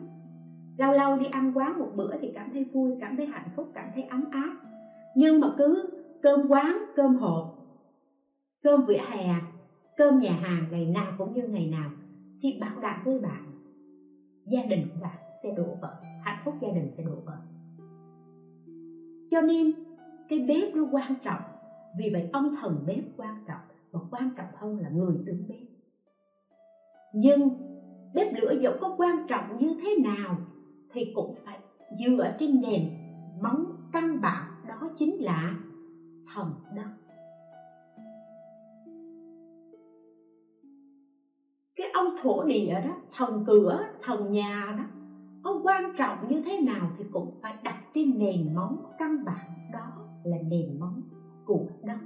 [0.78, 3.68] lâu lâu đi ăn quán một bữa thì cảm thấy vui, cảm thấy hạnh phúc,
[3.74, 4.54] cảm thấy ấm áp.
[5.16, 5.90] Nhưng mà cứ
[6.22, 7.46] cơm quán, cơm hộp,
[8.64, 9.34] cơm vỉa hè,
[9.98, 11.92] cơm nhà hàng ngày nào cũng như ngày nào
[12.42, 13.44] thì bảo đảm với bạn,
[14.46, 16.13] gia đình của bạn sẽ đổ vỡ
[16.46, 17.38] phúc gia đình sẽ đổ vỡ.
[19.32, 19.72] Cho nên,
[20.30, 21.42] cái bếp nó quan trọng
[21.98, 25.68] vì vậy ông thần bếp quan trọng và quan trọng hơn là người đứng bếp.
[27.14, 27.50] Nhưng
[28.14, 30.38] bếp lửa dẫu có quan trọng như thế nào
[30.90, 31.60] thì cũng phải
[32.00, 32.84] dựa trên nền
[33.42, 35.56] móng căn bản, đó chính là
[36.34, 36.90] thần đất.
[41.76, 44.84] Cái ông thổ địa đó, thần cửa, thần nhà đó
[45.44, 49.70] có quan trọng như thế nào thì cũng phải đặt trên nền móng căn bản
[49.74, 51.02] đó là nền móng
[51.46, 51.98] của đất.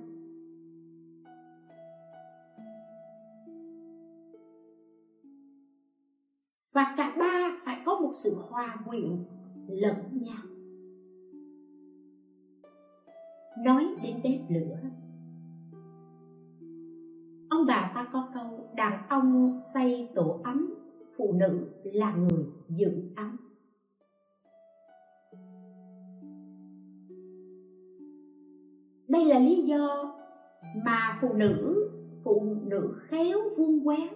[6.73, 9.25] Và cả ba phải có một sự hòa quyện
[9.67, 10.43] lẫn nhau.
[13.57, 14.77] Nói đến bếp lửa,
[17.49, 20.76] ông bà ta có câu, đàn ông xây tổ ấm
[21.17, 23.37] phụ nữ là người giữ ấm.
[29.07, 30.13] Đây là lý do
[30.85, 31.89] mà phụ nữ
[32.23, 34.07] phụ nữ khéo vuông quán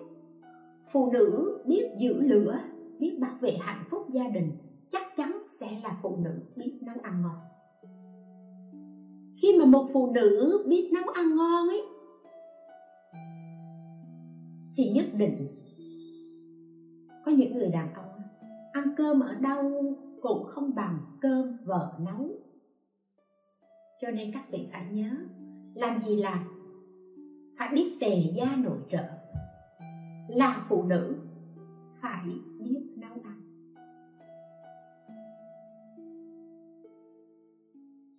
[0.91, 2.59] phụ nữ biết giữ lửa,
[2.99, 4.51] biết bảo vệ hạnh phúc gia đình,
[4.91, 7.37] chắc chắn sẽ là phụ nữ biết nấu ăn ngon.
[9.41, 11.81] Khi mà một phụ nữ biết nấu ăn ngon ấy,
[14.75, 15.47] thì nhất định
[17.25, 18.21] có những người đàn ông
[18.71, 22.27] ăn cơm ở đâu cũng không bằng cơm vợ nấu.
[24.01, 25.15] Cho nên các vị phải nhớ
[25.73, 26.39] làm gì làm,
[27.57, 29.03] phải biết tề gia nội trợ.
[30.27, 31.15] Là phụ nữ
[32.01, 32.25] phải
[32.59, 33.41] biết nấu ăn.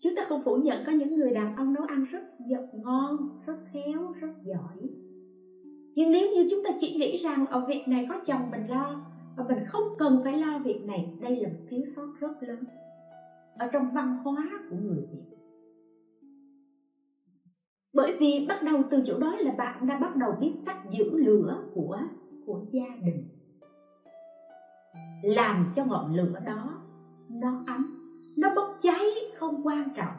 [0.01, 3.29] Chúng ta không phủ nhận có những người đàn ông nấu ăn rất giật ngon
[3.47, 4.89] rất khéo rất giỏi
[5.95, 9.01] nhưng nếu như chúng ta chỉ nghĩ rằng, ở việc này có chồng mình lo
[9.37, 12.65] và mình không cần phải lo việc này, đây là một thiếu sót rất lớn
[13.59, 15.37] ở trong văn hóa của người việt.
[17.93, 21.17] Bởi vì bắt đầu từ chỗ đó là bạn đã bắt đầu biết cách giữ
[21.17, 21.99] lửa của
[22.47, 23.25] của gia đình.
[25.23, 26.75] Làm cho ngọn lửa đó
[27.31, 27.95] nó ấm,
[28.37, 29.05] nó bốc cháy
[29.39, 30.15] không quan trọng,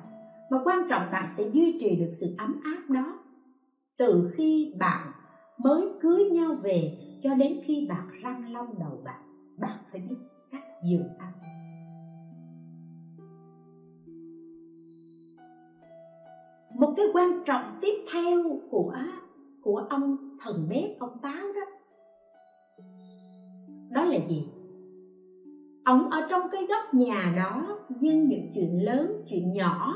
[0.49, 3.19] mà quan trọng bạn sẽ duy trì được sự ấm áp đó
[3.97, 5.11] từ khi bạn
[5.57, 9.21] mới cưới nhau về, cho đến khi bạn răng long đầu bạn
[9.57, 10.15] bạn phải biết
[10.51, 11.33] cách giữ ăn.
[16.73, 18.95] một cái quan trọng tiếp theo của
[19.61, 21.61] của ông thần bếp, ông táo đó
[23.89, 24.47] đó là gì
[25.83, 29.93] ông ở trong cái góc nhà đó, nhưng những chuyện lớn, chuyện nhỏ,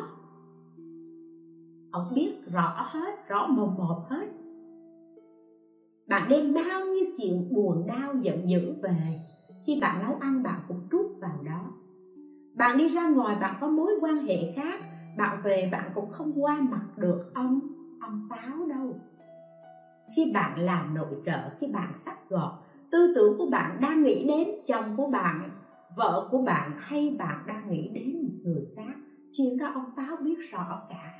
[1.91, 4.27] ông biết rõ hết, rõ mồm một hết
[6.07, 9.19] bạn đem bao nhiêu chuyện buồn, đau, giận dữ về,
[9.65, 11.71] khi bạn nấu ăn, bạn cũng trút vào đó.
[12.53, 14.79] Bạn đi ra ngoài, bạn có mối quan hệ khác,
[15.17, 17.61] bạn về, bạn cũng không qua mặt được ông
[17.99, 18.95] ông táo đâu.
[20.15, 22.51] Khi bạn làm nội trợ, khi bạn sắc gọt,
[22.91, 25.49] tư tưởng của bạn đang nghĩ đến chồng của bạn,
[25.95, 28.97] vợ của bạn hay bạn đang nghĩ đến một người khác,
[29.31, 31.11] chuyện đó ông táo biết rõ cả.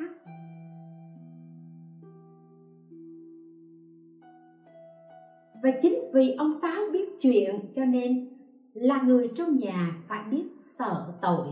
[5.63, 8.29] Và chính vì ông táo biết chuyện cho nên
[8.73, 11.47] là người trong nhà phải biết sợ tội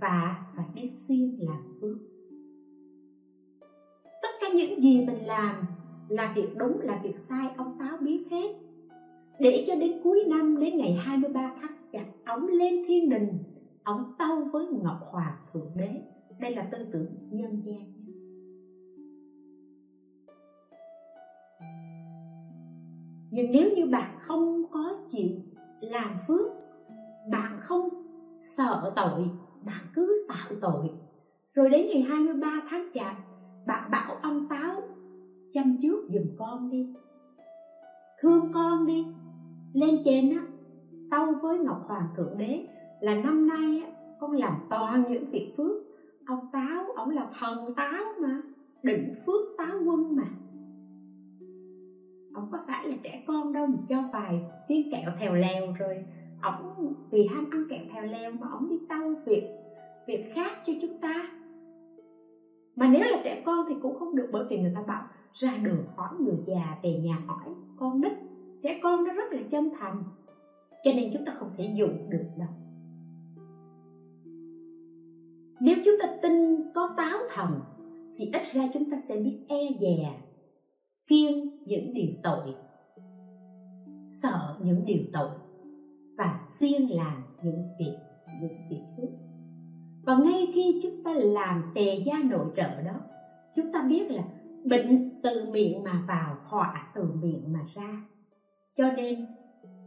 [0.00, 1.96] và phải biết siêng làm phước.
[4.22, 5.64] Tất cả những gì mình làm
[6.08, 8.54] là việc đúng, là việc sai, ông táo biết hết.
[9.38, 13.38] Để cho đến cuối năm, đến ngày 23 tháng chặt ống lên thiên đình,
[13.82, 16.02] ông tâu với ngọc hoàng thượng đế.
[16.40, 17.97] Đây là tư tưởng nhân gian.
[23.30, 25.30] Nhưng nếu như bạn không có chịu
[25.80, 26.46] làm phước
[27.30, 27.88] bạn không
[28.42, 29.30] sợ tội
[29.64, 30.90] bạn cứ tạo tội.
[31.54, 33.16] Rồi đến ngày 23 tháng chạp
[33.66, 34.82] bạn bảo ông táo
[35.52, 36.94] chăm trước giùm con đi.
[38.20, 39.06] Thương con đi.
[39.72, 40.42] Lên trên á
[41.10, 42.66] tâu với ngọc hoàng thượng đế
[43.00, 45.76] là năm nay á, con làm toàn những việc phước.
[46.26, 48.42] Ông táo ông là thần táo mà
[48.82, 50.26] định phước táo quân mà
[52.38, 56.04] ông có phải là trẻ con đâu mà cho vài viên kẹo thèo lèo rồi.
[56.42, 59.42] Ổng vì ham ăn kẹo thèo lèo mà ổng đi tâu việc
[60.06, 61.30] việc khác cho chúng ta.
[62.76, 65.56] Mà nếu là trẻ con thì cũng không được, bởi vì người ta bảo ra
[65.56, 68.12] đường hỏi người già, về nhà hỏi con nít.
[68.62, 70.02] Trẻ con nó rất là chân thành,
[70.84, 72.48] cho nên chúng ta không thể dùng được đâu.
[75.60, 77.60] Nếu chúng ta tin có táo thần,
[78.16, 80.27] thì ít ra chúng ta sẽ biết e dè
[81.08, 82.54] kiêng những điều tội.
[84.08, 85.30] Sợ những điều tội
[86.18, 87.96] và siêng làm những việc
[88.40, 89.10] những việc phước.
[90.02, 93.00] Và ngay khi chúng ta làm tề gia nội trợ đó,
[93.54, 94.24] chúng ta biết là
[94.64, 98.04] bệnh từ miệng mà vào, họa từ miệng mà ra.
[98.76, 99.26] Cho nên,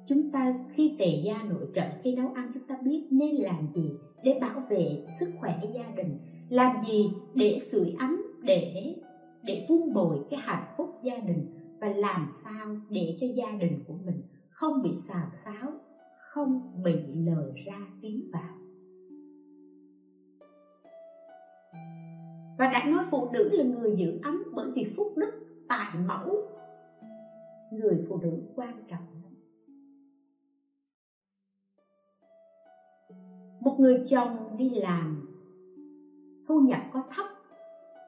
[0.08, 3.68] chúng ta khi tề gia nội trợ, khi nấu ăn, chúng ta biết nên làm
[3.76, 3.90] gì
[4.24, 6.18] để bảo vệ sức khỏe gia đình,
[6.50, 8.96] làm gì để sưởi ấm, để
[9.44, 11.46] để vun bồi cái hạnh phúc gia đình
[11.82, 15.72] và làm sao để cho gia đình của mình không bị xào xáo,
[16.18, 18.58] không bị lời ra tiếng vào.
[22.58, 25.32] Và đã nói phụ nữ là người giữ ấm bởi vì phúc đức,
[25.68, 26.40] tài mẫu.
[27.72, 29.12] Người phụ nữ quan trọng
[33.62, 35.28] một người chồng đi làm,
[36.48, 37.26] thu nhập có thấp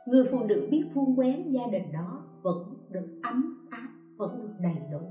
[0.05, 4.51] người phụ nữ biết vuông quén gia đình đó vẫn được ấm áp, vẫn được
[4.59, 5.01] đầy đủ.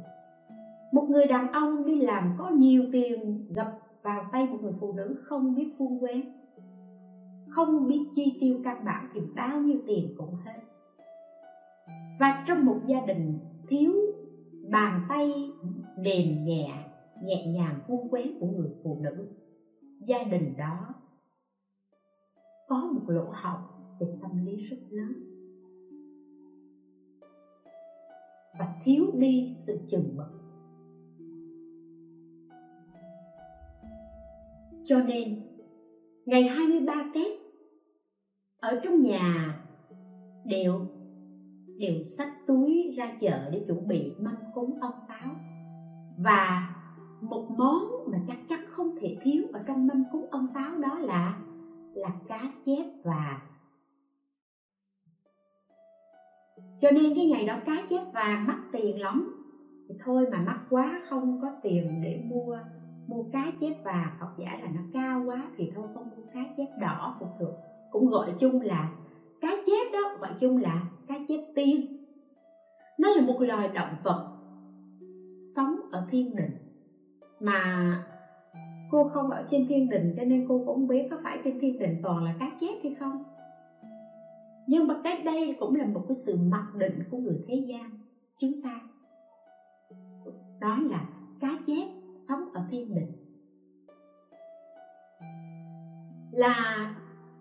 [0.92, 3.68] Một người đàn ông đi làm có nhiều tiền, gặp
[4.02, 6.24] vào tay một người phụ nữ không biết vuông quén
[7.54, 10.60] không biết chi tiêu căn bản thì bao nhiêu tiền cũng hết.
[12.18, 13.92] Và trong một gia đình thiếu
[14.70, 15.50] bàn tay
[15.96, 16.84] mềm nhẹ
[17.22, 19.26] nhẹ nhàng vuông quén của người phụ nữ,
[20.00, 20.94] gia đình đó
[22.68, 23.71] có một lỗ hổng
[24.02, 25.12] về tâm lý rất lớn.
[28.58, 30.26] Và thiếu đi sự chừng mực.
[34.84, 35.42] Cho nên,
[36.26, 37.32] ngày 23 Tết,
[38.60, 39.58] ở trong nhà
[40.44, 40.86] đều
[41.78, 45.34] đều xách túi ra chợ để chuẩn bị mâm cúng ông táo.
[46.18, 46.74] Và
[47.20, 50.98] một món mà chắc chắn không thể thiếu ở trong mâm cúng ông táo đó
[50.98, 51.40] là
[51.94, 53.51] là cá chép và
[56.82, 59.44] cho nên cái ngày đó cá chép vàng mắc tiền lắm.
[59.88, 62.58] Thì thôi mà mắc quá, không có tiền để mua
[63.06, 64.10] mua cá chép vàng.
[64.18, 67.52] Hoặc giả là nó cao quá thì thôi không mua cá chép đỏ cũng được.
[67.90, 68.90] Cũng gọi chung là
[69.40, 71.98] cá chép đó, gọi chung là cá chép tiên.
[72.98, 74.32] Nó là một loài động vật
[75.54, 76.50] sống ở thiên đình.
[77.40, 77.98] Mà
[78.90, 81.58] cô không ở trên thiên đình cho nên cô cũng không biết có phải trên
[81.60, 83.24] thiên đình toàn là cá chép hay không
[84.66, 87.90] nhưng mà cái đây cũng là một cái sự mặc định của người thế gian,
[88.38, 88.80] chúng ta
[90.60, 91.08] đó là
[91.40, 93.12] cá chép sống ở thiên đình
[96.32, 96.56] là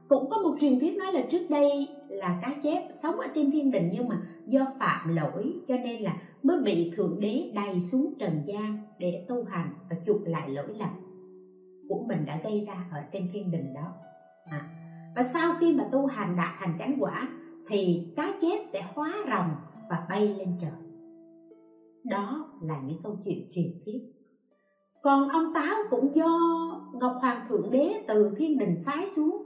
[0.09, 3.51] cũng có một truyền thuyết nói là trước đây là cá chép sống ở trên
[3.51, 7.79] thiên đình nhưng mà do phạm lỗi, cho nên là mới bị thượng đế đầy
[7.79, 10.89] xuống trần gian để tu hành và chuộc lại lỗi lầm
[11.89, 13.93] của mình đã gây ra ở trên thiên đình đó
[14.45, 14.80] à
[15.15, 17.27] và sau khi mà tu hành đạt thành cánh quả,
[17.67, 19.55] thì cá chép sẽ hóa rồng
[19.89, 20.71] và bay lên trời.
[22.03, 23.99] Đó là những câu chuyện truyền thuyết.
[25.01, 26.27] Còn ông táo cũng do
[26.93, 29.43] ngọc hoàng thượng đế từ thiên đình phái xuống,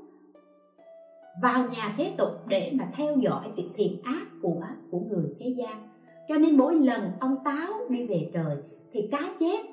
[1.41, 5.56] vào nhà thế tục để mà theo dõi việc thiện ác của của người thế
[5.58, 5.88] gian.
[6.28, 8.58] Cho nên mỗi lần ông táo đi về trời,
[8.91, 9.65] thì cá chép,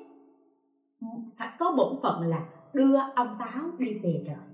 [1.37, 4.52] phải có bổn phận là đưa ông táo đi về trời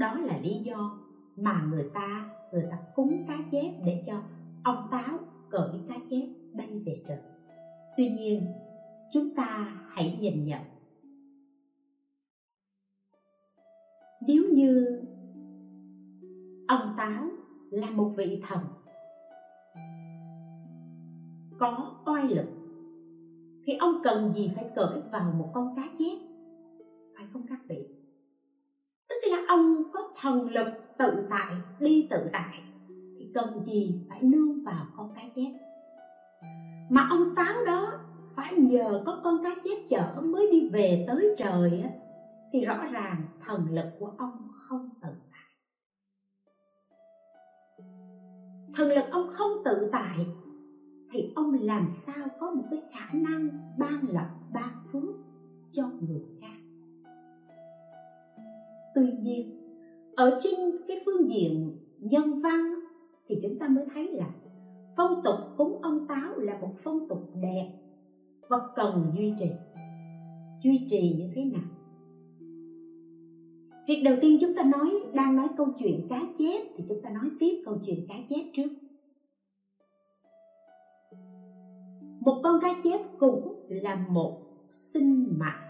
[0.00, 0.96] đó là lý do
[1.36, 4.22] mà người ta người ta cúng cá chép để cho
[4.64, 5.18] ông táo
[5.50, 7.18] cởi cá chép bay về trời.
[7.96, 8.44] Tuy nhiên,
[9.10, 10.60] chúng ta hãy nhìn nhận.
[14.26, 15.02] Nếu như
[16.68, 17.24] ông táo
[17.70, 18.60] là một vị thần,
[21.58, 22.46] có oai lực,
[23.64, 26.16] thì ông cần gì phải cởi vào một con cá chép?
[27.16, 27.89] Phải không các vị?
[29.50, 32.62] Ông có thần lực tự tại, đi tự tại,
[33.18, 35.52] thì cần gì phải nương vào con cá chép
[36.90, 37.92] mà ông táo đó
[38.34, 41.90] phải nhờ có con cá chép chở mới đi về tới trời á,
[42.52, 45.50] thì rõ ràng thần lực của ông không tự tại.
[48.74, 50.26] Thần lực ông không tự tại,
[51.10, 53.48] thì ông làm sao có một cái khả năng
[53.78, 55.14] ban lộc ban phước
[55.72, 56.49] cho người khác?
[58.94, 59.56] Tuy nhiên
[60.16, 62.74] ở trên cái phương diện nhân văn
[63.28, 64.30] thì chúng ta mới thấy là
[64.96, 67.72] phong tục cúng ông táo là một phong tục đẹp
[68.48, 69.50] và cần duy trì.
[70.62, 71.62] Duy trì như thế nào?
[73.88, 77.10] Việc đầu tiên chúng ta nói, đang nói câu chuyện cá chép thì chúng ta
[77.10, 78.68] nói tiếp câu chuyện cá chép trước.
[82.20, 85.69] Một con cá chép cũng là một sinh mạng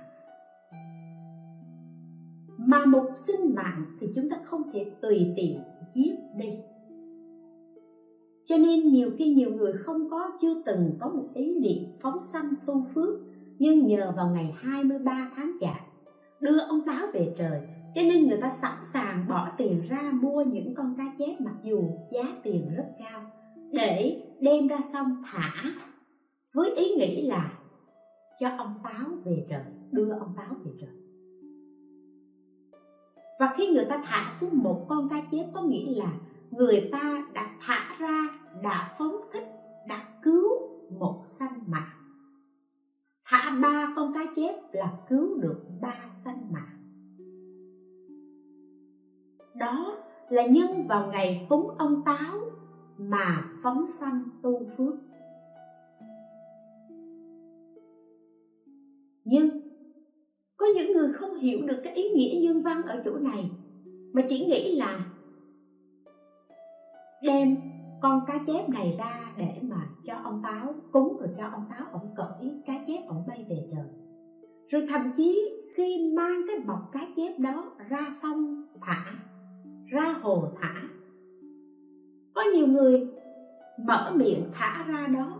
[2.66, 5.60] mà một sinh mạng thì chúng ta không thể tùy tiện
[5.94, 6.48] giết đi.
[8.46, 12.20] Cho nên nhiều khi nhiều người không có, chưa từng có một ý niệm phóng
[12.20, 13.14] sanh tu phước,
[13.58, 15.80] nhưng nhờ vào ngày 23 tháng chạp,
[16.40, 17.60] đưa ông táo về trời,
[17.94, 21.54] cho nên người ta sẵn sàng bỏ tiền ra mua những con cá chép mặc
[21.64, 21.82] dù
[22.12, 23.22] giá tiền rất cao,
[23.72, 25.52] để đem ra sông thả,
[26.54, 27.52] với ý nghĩ là
[28.40, 30.99] cho ông táo về trời, đưa ông táo về trời
[33.40, 36.12] và khi người ta thả xuống một con cá chép có nghĩa là
[36.50, 38.28] người ta đã thả ra,
[38.62, 39.44] đã phóng thích,
[39.88, 40.48] đã cứu
[40.98, 41.90] một sanh mạng.
[43.24, 46.78] Thả ba con cá chép là cứu được ba sanh mạng.
[49.54, 49.96] Đó
[50.28, 52.38] là nhân vào ngày cúng ông táo
[52.98, 54.94] mà phóng sanh tu phước.
[59.24, 59.69] Nhưng
[60.60, 63.50] có những người không hiểu được cái ý nghĩa nhân văn ở chỗ này,
[64.12, 65.06] mà chỉ nghĩ là
[67.22, 67.56] đem
[68.02, 71.86] con cá chép này ra để mà cho ông táo cúng rồi cho ông táo
[71.92, 73.86] ông cởi cá chép ông bay về trời.
[74.68, 79.04] Rồi thậm chí khi mang cái bọc cá chép đó ra sông thả,
[79.86, 80.82] ra hồ thả,
[82.34, 83.06] có nhiều người
[83.86, 85.38] mở miệng thả ra đó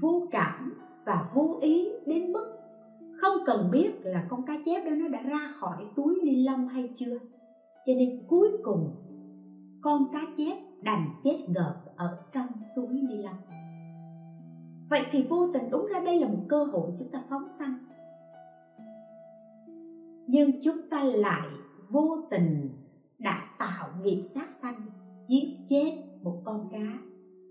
[0.00, 0.74] vô cảm
[1.06, 1.88] và vô ý
[3.48, 6.90] cần biết là con cá chép đó nó đã ra khỏi túi ni lông hay
[6.98, 7.18] chưa.
[7.86, 8.90] Cho nên cuối cùng,
[9.80, 12.46] con cá chép đành chết ngợp ở trong
[12.76, 13.38] túi ni lông.
[14.90, 17.74] Vậy thì vô tình đúng ra đây là một cơ hội chúng ta phóng sanh.
[20.26, 21.48] Nhưng chúng ta lại
[21.88, 22.70] vô tình
[23.18, 24.80] đã tạo nghiệp sát sanh,
[25.28, 26.98] giết chết một con cá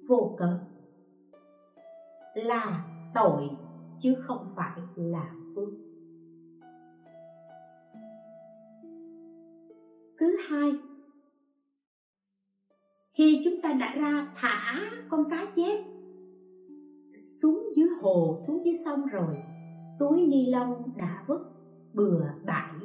[0.07, 0.59] vô cớ.
[2.33, 3.49] Là tội
[3.99, 5.86] chứ không phải là phước.
[10.19, 10.71] Thứ hai,
[13.13, 15.83] khi chúng ta đã ra thả con cá chết
[17.41, 19.37] xuống dưới hồ, xuống dưới sông rồi,
[19.99, 21.39] túi ni lông đã vứt,
[21.93, 22.79] bừa bãi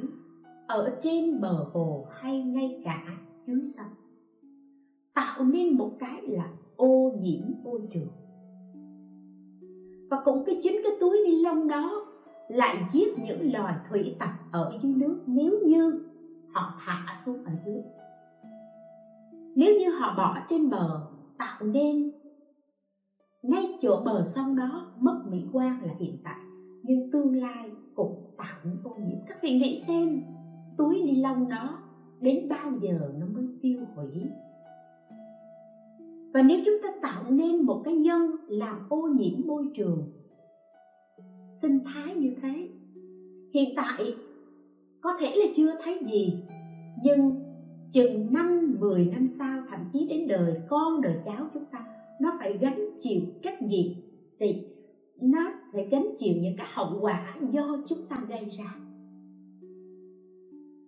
[0.67, 3.03] ở trên bờ hồ hay ngay cả
[3.47, 3.91] dưới sông.
[5.13, 8.11] Tạo nên một cái là ô nhiễm môi trường.
[10.09, 12.05] Và cũng cái chính cái túi ni lông đó
[12.47, 15.23] lại giết những loài thủy tặc ở dưới nước.
[15.27, 16.05] Nếu như
[16.53, 17.81] họ thả xuống ở dưới.
[19.55, 22.11] Nếu như họ bỏ trên bờ, tạo nên
[23.41, 26.39] ngay chỗ bờ sông đó mất mỹ quan là hiện tại,
[26.83, 30.21] nhưng tương lai cũng tạo những ô nhiễm các vị nghĩ xem,
[30.77, 31.79] túi ni lông đó
[32.21, 34.07] đến bao giờ nó mới tiêu hủy?
[36.33, 40.11] Và nếu chúng ta tạo nên một cái nhân làm ô nhiễm môi trường,
[41.51, 42.69] sinh thái như thế,
[43.53, 44.15] hiện tại
[45.03, 46.43] có thể là chưa thấy gì,
[47.03, 47.31] nhưng
[47.91, 51.85] chừng năm, mười năm sau, thậm chí đến đời con, đời cháu chúng ta,
[52.21, 53.91] nó phải gánh chịu trách nhiệm.
[54.39, 54.67] Thì
[55.21, 58.75] nó sẽ gánh chịu những cái hậu quả do chúng ta gây ra.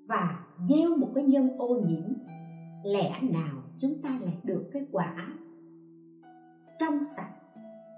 [0.08, 2.14] Và gieo một cái nhân ô nhiễm,
[2.86, 5.34] lẽ nào chúng ta lại được cái quả
[6.80, 7.32] trong sạch,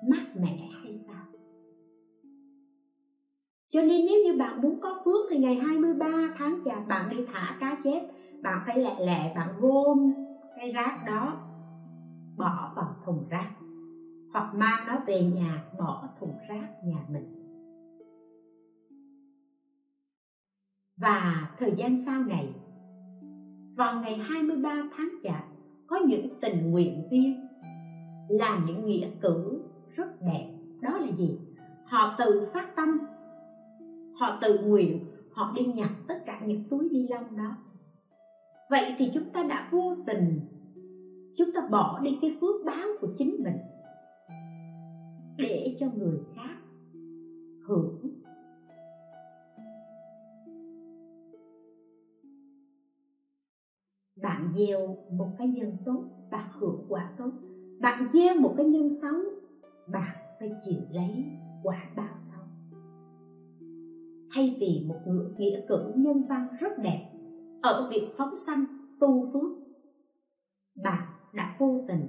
[0.09, 0.69] mát mẻ
[3.77, 7.17] cho nên nếu như bạn muốn có phước thì ngày 23 tháng chạp bạn đi
[7.31, 8.01] thả cá chép,
[8.41, 10.11] bạn phải lẹ lẹ, bạn gom
[10.55, 11.37] cái rác đó,
[12.37, 13.49] bỏ vào thùng rác,
[14.33, 17.25] hoặc mang nó về nhà, bỏ thùng rác nhà mình.
[20.97, 22.49] Và thời gian sau này,
[23.75, 25.45] vào ngày 23 tháng chạp,
[25.87, 27.47] có những tình nguyện viên
[28.29, 29.59] làm những nghĩa cử
[29.95, 30.47] rất đẹp.
[30.81, 31.37] Đó là gì?
[31.85, 32.97] Họ tự phát tâm
[34.19, 37.57] họ tự nguyện, họ đi nhặt tất cả những túi ni lông đó.
[38.69, 40.39] Vậy thì chúng ta đã vô tình,
[41.35, 43.57] chúng ta bỏ đi cái phước báo của chính mình
[45.37, 46.57] để cho người khác
[47.65, 47.97] hưởng.
[54.21, 57.31] Bạn gieo một cái nhân tốt, bạn hưởng quả tốt.
[57.79, 59.15] Bạn gieo một cái nhân xấu,
[59.87, 61.25] bạn phải chịu lấy
[61.63, 62.46] quả báo xấu
[64.37, 67.11] thay vì một ngữ nghĩa cử nhân văn rất đẹp,
[67.61, 68.65] ở việc phóng sanh,
[68.99, 69.51] tu phước,
[70.83, 72.05] bạn đã vô tình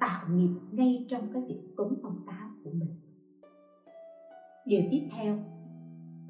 [0.00, 2.94] tạo nghiệp ngay trong cái việc cúng ông táo của mình.
[4.66, 5.36] Điều tiếp theo,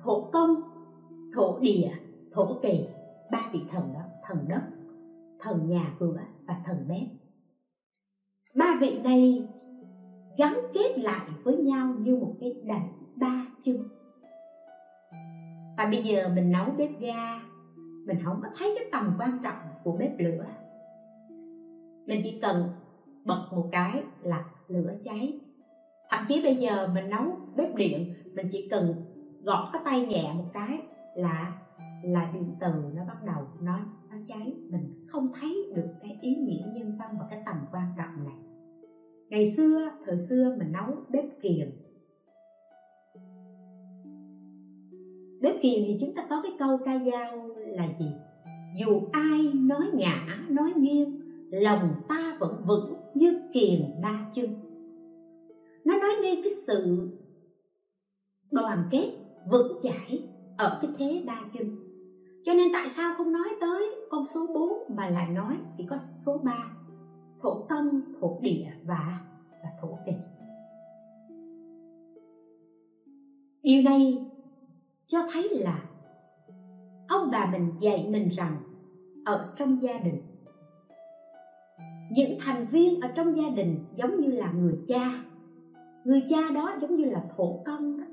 [0.02, 0.60] thổ công,
[1.34, 1.90] thổ địa,
[2.32, 2.84] thổ kỳ,
[3.30, 4.62] ba vị thần đó, thần đất,
[5.40, 7.06] thần nhà cửa và thần bếp.
[8.54, 9.42] Ba vị này
[10.38, 13.99] gắn kết lại với nhau như một cái đành ba chân
[15.80, 17.40] và bây giờ mình nấu bếp ga,
[18.06, 20.44] mình không có thấy cái tầm quan trọng của bếp lửa.
[22.06, 22.68] Mình chỉ cần
[23.24, 25.40] bật một cái là lửa cháy.
[26.10, 27.24] Thậm chí bây giờ mình nấu
[27.56, 28.94] bếp điện, mình chỉ cần
[29.42, 30.78] gõ cái tay nhẹ một cái
[31.14, 31.52] là
[32.04, 33.78] là điện từ nó bắt đầu nó
[34.10, 34.54] nó cháy.
[34.70, 38.36] Mình không thấy được cái ý nghĩa nhân văn và cái tầm quan trọng này.
[39.28, 41.70] Ngày xưa, thời xưa mình nấu bếp kiềm.
[45.40, 48.06] Bếp kỳ thì chúng ta có cái câu ca dao là gì?
[48.80, 51.20] Dù ai nói ngã, nói nghiêng,
[51.50, 54.54] lòng ta vẫn vững như kiền ba chân.
[55.84, 57.08] Nó nói ngay cái sự
[58.50, 59.12] đoàn kết
[59.50, 60.28] vững chãi
[60.58, 61.76] ở cái thế ba chân.
[62.44, 65.98] Cho nên tại sao không nói tới con số 4 mà lại nói chỉ có
[66.26, 66.52] số 3
[67.42, 69.20] thổ công thổ địa và
[69.62, 70.12] và thổ kỳ
[73.62, 74.24] điều này
[75.10, 75.84] cho thấy là
[77.08, 78.56] ông bà mình dạy mình rằng
[79.24, 80.20] ở trong gia đình,
[82.10, 85.22] những thành viên ở trong gia đình giống như là người cha
[86.04, 88.04] người cha đó giống như là thổ công đó,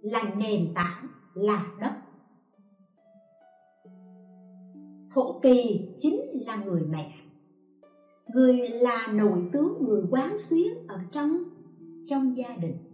[0.00, 1.92] là nền tảng, là đất.
[5.14, 7.12] Thổ kỳ chính là người mẹ,
[8.34, 11.44] người là nội tướng, người quán xuyến ở trong
[12.08, 12.89] trong gia đình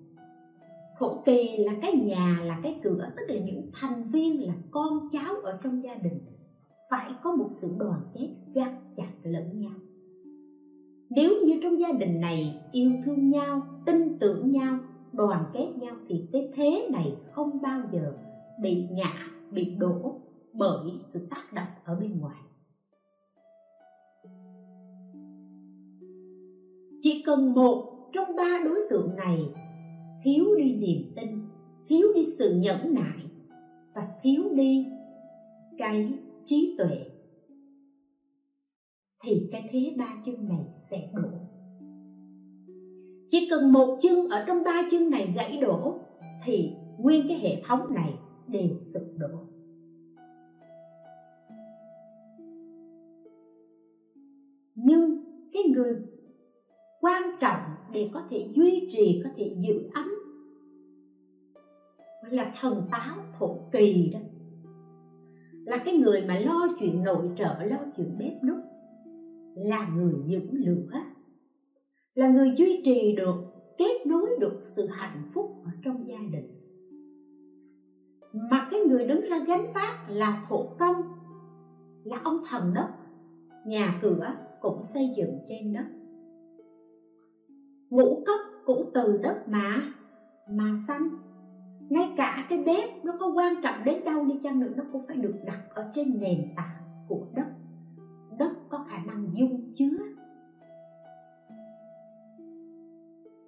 [0.98, 5.08] thổ kỳ là cái nhà, là cái cửa, tức là những thành viên, là con
[5.12, 6.20] cháu ở trong gia đình
[6.90, 9.72] phải có một sự đoàn kết, gắn chặt lẫn nhau.
[11.10, 14.78] Nếu như trong gia đình này yêu thương nhau, tin tưởng nhau,
[15.12, 18.12] đoàn kết nhau thì cái thế này không bao giờ
[18.62, 19.14] bị ngã,
[19.50, 20.20] bị đổ
[20.52, 22.40] bởi sự tác động ở bên ngoài.
[27.00, 29.38] Chỉ cần một trong ba đối tượng này
[30.26, 31.40] thiếu đi niềm tin,
[31.88, 33.30] thiếu đi sự nhẫn nại
[33.94, 34.86] và thiếu đi
[35.78, 36.12] cái
[36.46, 37.06] trí tuệ.
[39.22, 41.28] Thì cái thế ba chân này sẽ đổ.
[43.28, 45.98] Chỉ cần một chân ở trong ba chân này gãy đổ,
[46.44, 48.14] thì nguyên cái hệ thống này
[48.46, 49.28] đều sụp đổ.
[54.74, 55.96] Nhưng cái người
[57.06, 57.60] quan trọng
[57.92, 60.08] để có thể duy trì, có thể giữ ấm.
[62.30, 64.18] Là thần táo thổ kỳ đó.
[65.64, 68.58] Là cái người mà lo chuyện nội trợ, lo chuyện bếp núc.
[69.56, 70.92] Là người giữ lửa.
[72.14, 73.34] Là người duy trì được,
[73.78, 76.46] kết nối được sự hạnh phúc ở trong gia đình.
[78.32, 81.02] Mà cái người đứng ra gánh vác là thổ công,
[82.04, 82.88] là ông thần đất,
[83.66, 85.84] nhà cửa cũng xây dựng trên đất
[87.90, 89.82] ngũ cốc cũng từ đất mà
[90.50, 91.08] mà xanh.
[91.88, 95.02] Ngay cả cái bếp nó có quan trọng đến đâu đi chăng nữa, nó cũng
[95.08, 97.46] phải được đặt ở trên nền tảng của đất.
[98.38, 99.98] Đất có khả năng dung chứa.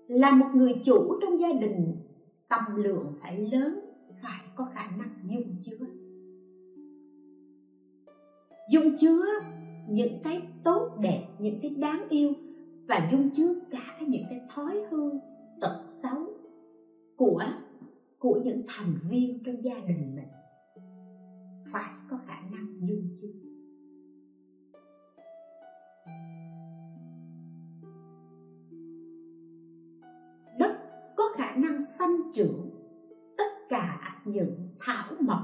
[0.06, 1.96] Là một người chủ trong gia đình,
[2.48, 3.80] tầm lượng phải lớn,
[4.22, 5.86] phải có khả năng dung chứa.
[8.70, 9.24] Dung chứa
[9.88, 12.32] những cái tốt đẹp, những cái đáng yêu
[12.88, 15.10] và dung chứa cả những cái thói hư,
[15.60, 16.26] tật xấu
[17.16, 17.44] của
[18.18, 20.28] của những thành viên trong gia đình mình.
[21.72, 23.28] Phải có khả năng dung chứa.
[30.58, 30.78] Đất
[31.16, 32.70] có khả năng sanh trưởng
[33.38, 35.40] tất cả những thảo mộc.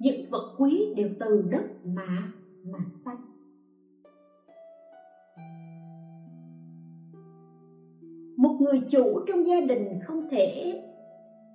[0.00, 2.32] Những vật quý đều từ đất mà
[2.64, 3.31] mà sanh.
[8.42, 10.80] Một người chủ trong gia đình không thể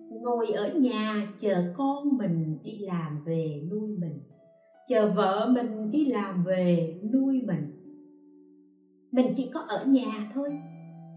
[0.10, 4.20] ngồi ở nhà chờ con mình đi làm về nuôi mình,
[4.88, 7.72] chờ vợ mình đi làm về nuôi mình.
[9.12, 10.50] Mình chỉ có ở nhà thôi,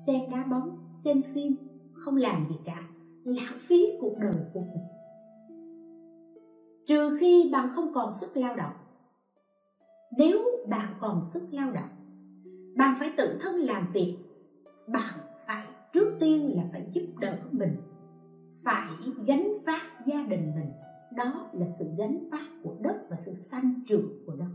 [0.06, 1.56] xem đá bóng, xem phim,
[1.92, 2.82] không làm gì cả,
[3.24, 4.84] lãng phí cuộc đời của mình.
[6.86, 8.72] Trừ khi bạn không còn sức lao động.
[10.18, 11.88] Nếu bạn còn sức lao động,
[12.76, 14.16] bạn phải tự thân làm việc,
[14.86, 15.29] bạn
[16.20, 17.76] tiên là phải giúp đỡ mình,
[18.64, 18.92] phải
[19.26, 20.70] gánh vác gia đình mình.
[21.16, 24.50] Đó là sự gánh vác của đất và sự sanh trưởng của đất.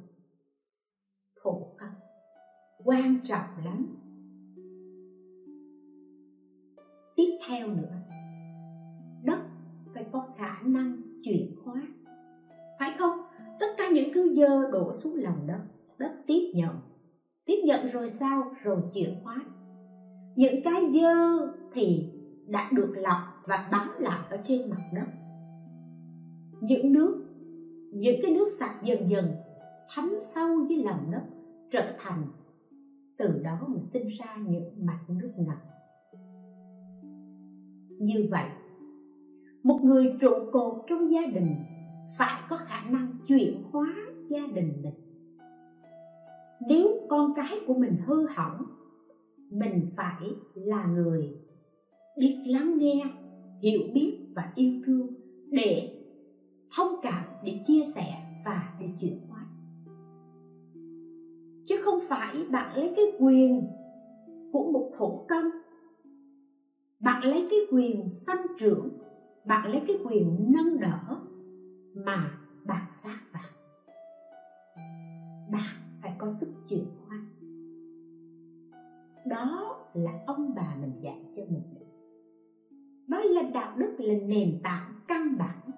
[1.43, 1.95] Thổ công
[2.83, 3.97] quan trọng lắm.
[7.15, 7.95] Tiếp theo nữa,
[9.23, 9.39] đất
[9.93, 11.87] phải có khả năng chuyển hóa.
[12.79, 13.19] Phải không?
[13.59, 15.61] Tất cả những thứ dơ đổ xuống lòng đất
[15.97, 16.79] đất tiếp nhận.
[17.45, 18.55] Tiếp nhận rồi sao?
[18.63, 19.45] Rồi chuyển hóa
[20.35, 22.11] những cái dơ thì
[22.47, 25.07] đã được lọc và bắn lại ở trên mặt đất.
[26.61, 27.25] Những nước,
[27.93, 29.31] những cái nước sạch dần dần
[29.95, 31.23] thấm sâu dưới lòng đất
[31.71, 32.23] trở thành
[33.17, 35.57] từ đó mà sinh ra những mạch nước ngầm.
[37.99, 38.49] Như vậy,
[39.63, 41.55] một người trụ cột trong gia đình
[42.17, 43.87] phải có khả năng chuyển hóa
[44.29, 44.93] gia đình mình.
[46.67, 48.65] Nếu con cái của mình hư hỏng
[49.49, 51.33] mình phải là người
[52.17, 53.03] biết lắng nghe,
[53.61, 55.13] hiểu biết và yêu thương
[55.49, 55.91] để
[56.75, 59.45] thông cảm, để chia sẻ và để chuyển hóa.
[61.65, 63.61] Chứ không phải bạn lấy cái quyền
[64.51, 65.49] của một thổ công,
[66.99, 68.89] bạn lấy cái quyền sanh trưởng,
[69.45, 71.21] bạn lấy cái quyền nâng đỡ
[71.93, 72.31] mà
[72.65, 73.55] bạn sát vào
[75.51, 77.24] bạn phải có sức chuyển hóa
[79.25, 81.63] đó là ông bà mình dạy cho mình.
[83.07, 85.71] Đó là đạo đức là nền tảng căn bản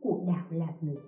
[0.00, 1.02] của đạo làm người.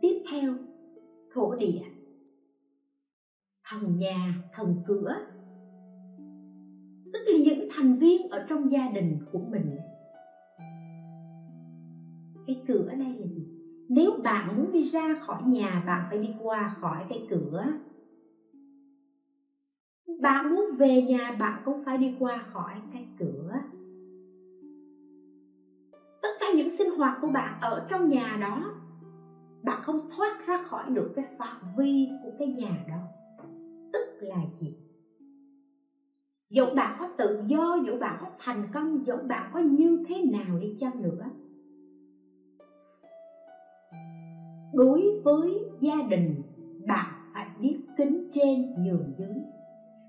[0.00, 0.54] Tiếp theo,
[1.34, 1.82] thổ địa.
[3.70, 5.14] Thần nhà, thần cửa,
[7.12, 9.76] tức là những thành viên ở trong gia đình của mình
[12.46, 13.54] cái cửa đây là gì
[13.88, 17.64] nếu bạn muốn đi ra khỏi nhà, bạn phải đi qua khỏi cái cửa.
[20.20, 23.54] Bạn muốn về nhà, bạn cũng phải đi qua khỏi cái cửa.
[26.22, 28.74] Tất cả những sinh hoạt của bạn ở trong nhà đó,
[29.62, 33.02] bạn không thoát ra khỏi được cái phạm vi của cái nhà đó.
[33.92, 34.76] Tức là gì?
[36.50, 40.24] Dẫu bạn có tự do, dẫu bạn có thành công, dẫu bạn có như thế
[40.32, 41.30] nào đi chăng nữa
[44.74, 46.42] đối với gia đình,
[46.86, 49.36] bạn phải biết kính trên nhường dưới.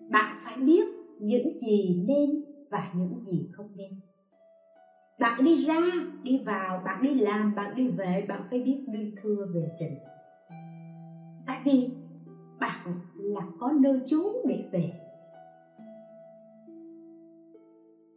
[0.09, 0.87] Bạn phải biết
[1.19, 3.91] những gì nên và những gì không nên.
[5.19, 5.81] Bạn đi ra,
[6.23, 9.93] đi vào, bạn đi làm, bạn đi về, bạn phải biết đi thưa về trình
[11.45, 11.89] tại vì
[12.59, 14.91] bạn là có nơi chốn để về.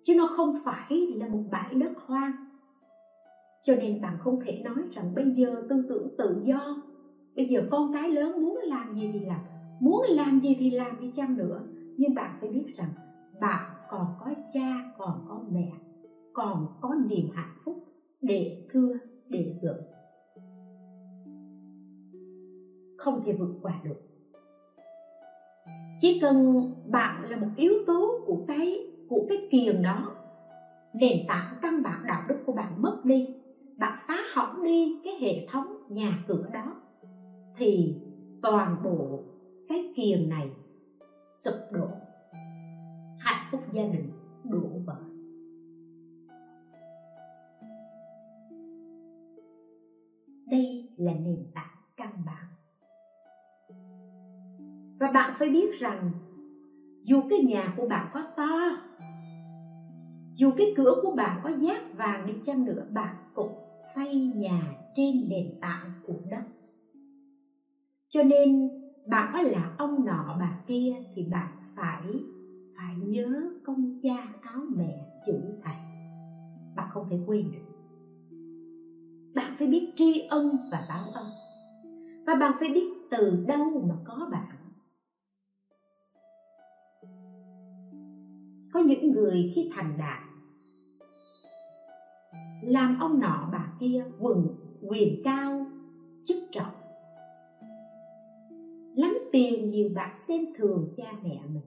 [0.04, 2.47] Chứ nó không phải là một bãi đất hoang
[3.64, 6.76] cho nên bạn không thể nói rằng bây giờ tư tưởng tự do.
[7.36, 9.40] Bây giờ con cái lớn muốn làm gì thì làm,
[9.80, 11.62] muốn làm gì thì làm đi chăng nữa.
[11.96, 12.90] Nhưng bạn phải biết rằng
[13.40, 15.68] bạn còn có cha, còn có mẹ,
[16.32, 17.76] còn có niềm hạnh phúc
[18.20, 18.96] để thưa
[19.28, 19.80] để gửi
[22.98, 23.96] không thể vượt qua được.
[26.00, 28.74] Chỉ cần bạn là một yếu tố của cái
[29.08, 30.12] của cái kiềm đó,
[30.92, 33.26] nền tảng căn bản đạo đức của bạn mất đi
[33.78, 36.74] bạn phá hỏng đi cái hệ thống nhà cửa đó,
[37.56, 37.94] thì
[38.42, 39.20] toàn bộ
[39.68, 40.50] cái kiềng này
[41.32, 41.88] sụp đổ,
[43.18, 44.10] hạnh phúc gia đình
[44.44, 44.96] đổ vỡ.
[50.46, 52.46] Đây là nền tảng căn bản.
[55.00, 56.10] Và bạn phải biết rằng,
[57.04, 58.58] dù cái nhà của bạn có to,
[60.34, 64.76] dù cái cửa của bạn có giác vàng đi chăng nữa, bạn cũng xây nhà
[64.94, 66.42] trên nền tảng của đất.
[68.08, 68.68] Cho nên
[69.06, 72.02] bạn có là ông nọ bà kia thì bạn phải
[72.76, 75.74] phải nhớ công cha áo mẹ chữ thầy.
[76.76, 77.68] Bạn không thể quên được.
[79.34, 81.26] Bạn phải biết tri ân và báo ân.
[82.26, 84.58] Và bạn phải biết từ đâu mà có bạn
[88.72, 90.27] có những người khi thành đạt
[92.62, 94.48] làm ông nọ bà kia quần
[94.82, 95.66] quyền cao,
[96.24, 96.72] chức trọng.
[98.94, 101.62] Lắm tiền nhiều bạc xem thường cha mẹ mình.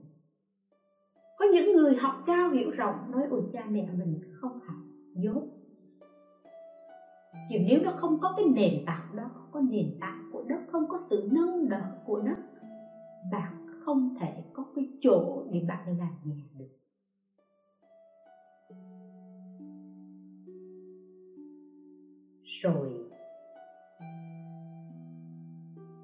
[1.38, 4.76] Có những người học cao hiểu rộng nói, ôi, cha mẹ mình không học,
[5.14, 5.42] dốt.
[7.48, 10.60] Thì nếu nó không có cái nền tảng đó, không có nền tảng của đất,
[10.68, 12.38] không có sự nâng đỡ của đất,
[13.32, 16.81] bạn không thể có cái chỗ để bạn làm nhà được.
[22.62, 22.88] Rồi.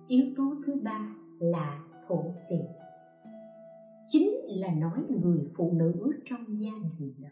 [0.08, 2.66] Yếu tố thứ ba là thổ tiền
[4.08, 7.14] chính là nói người phụ nữ trong gia đình.
[7.22, 7.28] Đó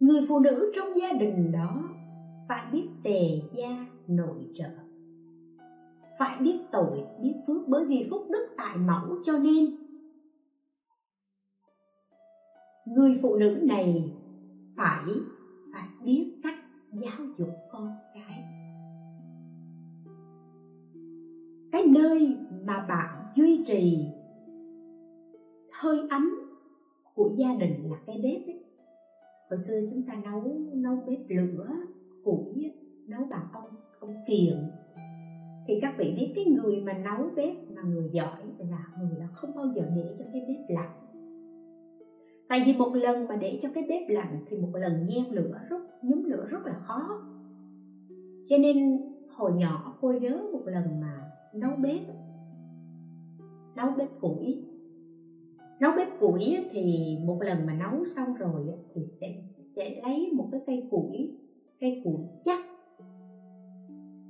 [0.00, 1.88] người phụ nữ trong gia đình đó
[2.48, 4.70] phải biết tề gia nội trợ.
[6.18, 9.87] Phải biết tội, biết phước bởi vì phúc đức tại mẫu cho nên
[12.96, 14.12] người phụ nữ này
[14.76, 15.04] phải
[15.72, 16.58] phải biết cách
[16.92, 18.44] giáo dục con cái.
[21.72, 24.06] Cái nơi mà bạn duy trì
[25.72, 26.30] hơi ấm
[27.14, 28.64] của gia đình là cái bếp ấy.
[29.50, 30.42] hồi xưa chúng ta nấu
[30.74, 31.68] nấu bếp lửa,
[32.24, 32.72] củi,
[33.06, 33.70] nấu bằng ông
[34.00, 34.56] ông kiền.
[35.66, 39.26] Thì các vị biết cái người mà nấu bếp mà người giỏi là người là
[39.26, 41.07] không bao giờ để cho cái bếp lạnh
[42.48, 45.58] tại vì một lần mà để cho cái bếp lạnh thì một lần nhen lửa
[45.68, 47.22] rất nhúm lửa rất là khó.
[48.48, 52.02] Cho nên hồi nhỏ cô nhớ một lần mà nấu bếp.
[53.76, 54.64] Nấu bếp củi.
[55.80, 59.26] Nấu bếp củi thì một lần mà nấu xong rồi thì sẽ
[59.76, 61.30] sẽ lấy một cái cây củi
[61.80, 62.58] cây củi chắc.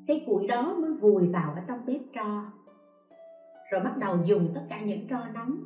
[0.07, 2.45] Cây củi đó mới vùi vào ở trong bếp tro.
[3.71, 5.57] Rồi bắt đầu dùng tất cả những tro nóng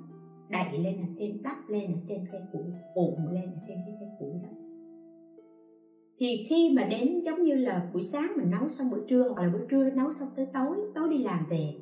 [0.53, 2.62] đậy lên ở trên đắp lên ở trên cây củi
[2.94, 4.48] ủng lên ở trên cái cây củi đó.
[6.18, 9.42] Thì khi mà đến giống như là buổi sáng mình nấu xong bữa trưa hoặc
[9.42, 11.74] là bữa trưa nấu xong tới tối tối đi làm về,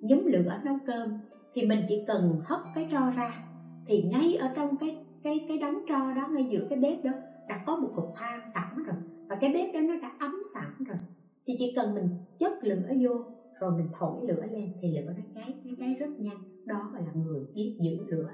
[0.00, 1.08] nhóm lửa nấu cơm,
[1.54, 3.44] thì mình chỉ cần hất cái tro ra.
[3.86, 7.12] Thì ngay ở trong cái cái cái đống tro đó, ngay giữa cái bếp đó,
[7.48, 8.96] đã có một cục than sẵn rồi
[9.28, 10.98] và cái bếp đó nó đã ấm sẵn rồi.
[11.46, 12.08] Thì chỉ cần mình
[12.38, 13.24] chất lửa vô
[13.60, 16.38] rồi mình thổi lửa lên thì lửa nó cháy nó cháy rất nhanh.
[16.64, 18.30] Đó là người biết giữ lửa.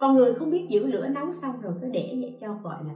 [0.00, 2.94] Còn người không biết giữ lửa nấu xong rồi cứ để vậy cho, gọi là,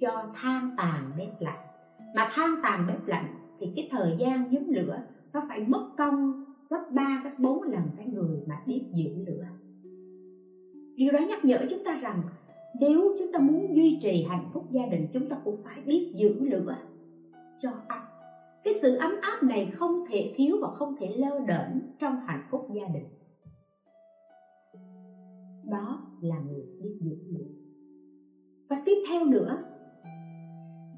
[0.00, 1.66] cho than tàn bếp lạnh.
[2.14, 3.26] Mà than tàn bếp lạnh
[3.60, 7.82] thì cái thời gian nhóm lửa nó phải mất công gấp 3 gấp 4 lần
[7.96, 9.44] cái người mà biết giữ lửa.
[10.96, 12.22] Điều đó nhắc nhở chúng ta rằng
[12.80, 16.12] nếu chúng ta muốn duy trì hạnh phúc gia đình, chúng ta cũng phải biết
[16.14, 16.76] giữ lửa
[17.58, 18.15] cho ấm
[18.66, 22.48] cái sự ấm áp này không thể thiếu và không thể lơ đễnh trong hạnh
[22.50, 23.06] phúc gia đình.
[25.70, 27.46] Đó là người biết giữ lửa
[28.68, 29.58] và tiếp theo nữa,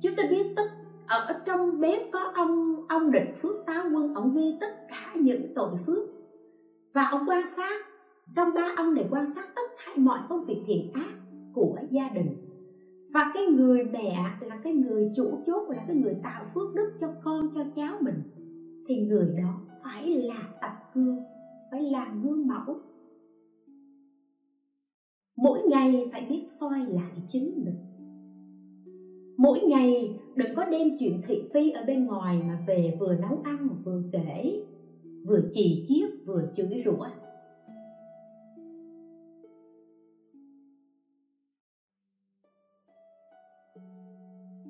[0.02, 0.70] chúng ta biết tất,
[1.08, 5.52] ở trong bếp có ông ông định phước táo quân, ông ghi tất cả những
[5.54, 6.08] tội phước.
[6.94, 7.86] Và ông quan sát,
[8.36, 11.12] trong ba ông này quan sát tất cả mọi công việc thiện ác
[11.54, 12.47] của gia đình
[13.18, 16.92] và cái người mẹ là cái người chủ chốt, là cái người tạo phước đức
[17.00, 18.22] cho con, cho cháu mình,
[18.88, 21.18] thì người đó phải là tập gương,
[21.70, 22.80] phải là gương mẫu.
[25.36, 27.76] Mỗi ngày phải biết soi lại chính mình.
[29.36, 33.40] Mỗi ngày đừng có đem chuyện thị phi ở bên ngoài mà về vừa nấu
[33.44, 34.62] ăn, vừa kể,
[35.26, 37.06] vừa chì chiết, vừa chửi rủa.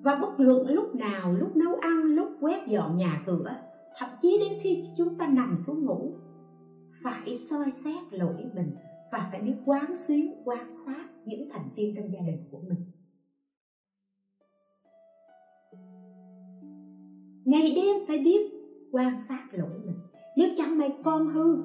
[0.09, 3.57] Và bất luận lúc nào, lúc nấu ăn, lúc quét dọn nhà cửa,
[3.99, 6.13] thậm chí đến khi chúng ta nằm xuống ngủ,
[7.03, 8.71] phải soi xét lỗi mình
[9.13, 12.85] và phải biết quán xuyến, quan sát những thành viên trong gia đình của mình.
[17.45, 18.53] Ngày đêm phải biết
[18.93, 19.99] quan sát lỗi mình.
[20.37, 21.65] Nếu chẳng may con hư,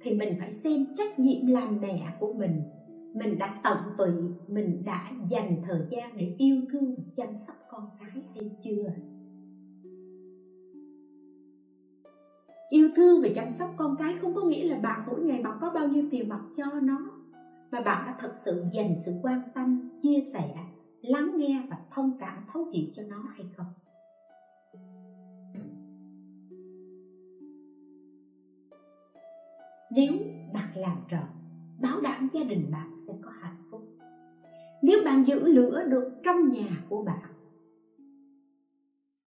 [0.00, 2.62] thì mình phải xem trách nhiệm làm mẹ của mình
[3.16, 4.12] mình đã tận tụy,
[4.48, 8.92] mình đã dành thời gian để yêu thương và chăm sóc con cái hay chưa?
[12.70, 15.58] Yêu thương và chăm sóc con cái không có nghĩa là bạn mỗi ngày bạn
[15.60, 16.98] có bao nhiêu tiền bạc cho nó,
[17.70, 20.54] mà bạn đã thật sự dành sự quan tâm, chia sẻ,
[21.02, 23.66] lắng nghe và thông cảm, thấu hiểu cho nó hay không?
[29.90, 30.12] Nếu
[30.54, 31.35] bạn làm tròn
[31.80, 33.82] bảo đảm gia đình bạn sẽ có hạnh phúc.
[34.82, 37.30] Nếu bạn giữ lửa được trong nhà của bạn,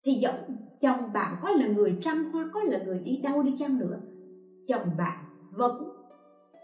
[0.05, 0.34] thì dẫu
[0.80, 3.99] chồng bạn có là người trăm hoa, có là người đi đâu đi chăng nữa,
[4.66, 5.88] chồng bạn vẫn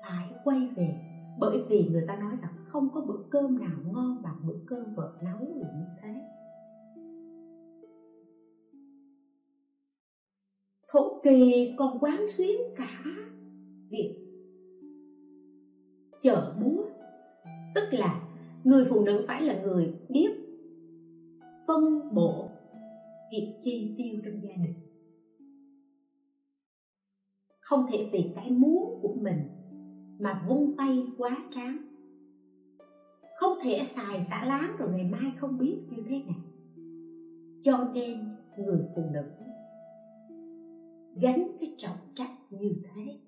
[0.03, 0.95] phải quay về.
[1.39, 4.95] Bởi vì người ta nói rằng không có bữa cơm nào ngon bằng bữa cơm
[4.95, 6.14] vợ nấu được như thế.
[10.89, 13.05] Thổ kỳ còn quán xuyến cả
[13.91, 14.24] việc
[16.25, 16.85] chợ búa.
[17.75, 18.22] Tức là,
[18.64, 20.31] người phụ nữ phải là người biết
[21.66, 22.49] phân bổ
[23.33, 24.75] việc chi tiêu trong gia đình.
[27.61, 29.49] Không thể vì cái muốn của mình
[30.18, 31.77] mà vung tay quá tráng.
[33.37, 36.41] Không thể xài xả láng rồi ngày mai không biết như thế nào.
[37.62, 38.18] Cho nên
[38.59, 39.22] người phụ nữ
[41.16, 43.18] gánh cái trọng trách như thế.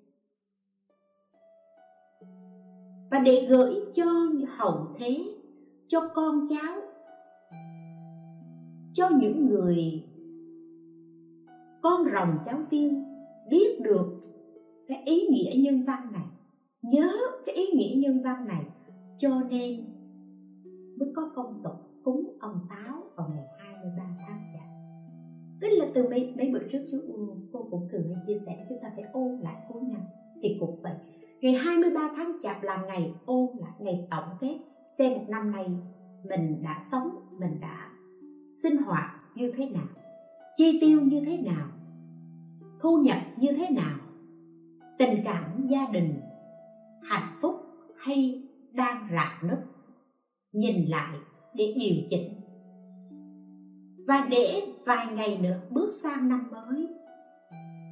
[3.11, 5.23] Và để gửi cho hậu thế
[5.87, 6.75] cho con cháu
[8.93, 10.03] cho những người
[11.81, 13.03] con rồng cháu tiên
[13.49, 14.19] biết được
[14.87, 16.25] cái ý nghĩa nhân văn này
[16.81, 17.11] nhớ
[17.45, 18.63] cái ý nghĩa nhân văn này
[19.17, 19.83] cho nên
[20.99, 24.67] mới có phong tục cúng ông táo vào ngày 23 tháng chạp.
[25.61, 26.97] Tức là từ mấy, mấy bữa trước chú
[27.51, 30.01] cô cũng thường hay chia sẻ chúng ta phải ôn lại cuối năm
[30.41, 30.93] thì cũng vậy
[31.41, 34.59] ngày 23 tháng chạp là ngày ôn là ngày tổng kết.
[34.97, 35.65] Xem một năm này,
[36.29, 37.09] mình đã sống,
[37.39, 37.89] mình đã
[38.63, 39.87] sinh hoạt như thế nào,
[40.57, 41.67] chi tiêu như thế nào,
[42.79, 43.97] thu nhập như thế nào,
[44.97, 46.21] tình cảm gia đình
[47.03, 47.55] hạnh phúc
[47.97, 49.59] hay đang rạn nứt.
[50.53, 51.17] Nhìn lại
[51.53, 52.41] để điều chỉnh.
[54.07, 56.87] Và để vài ngày nữa bước sang năm mới,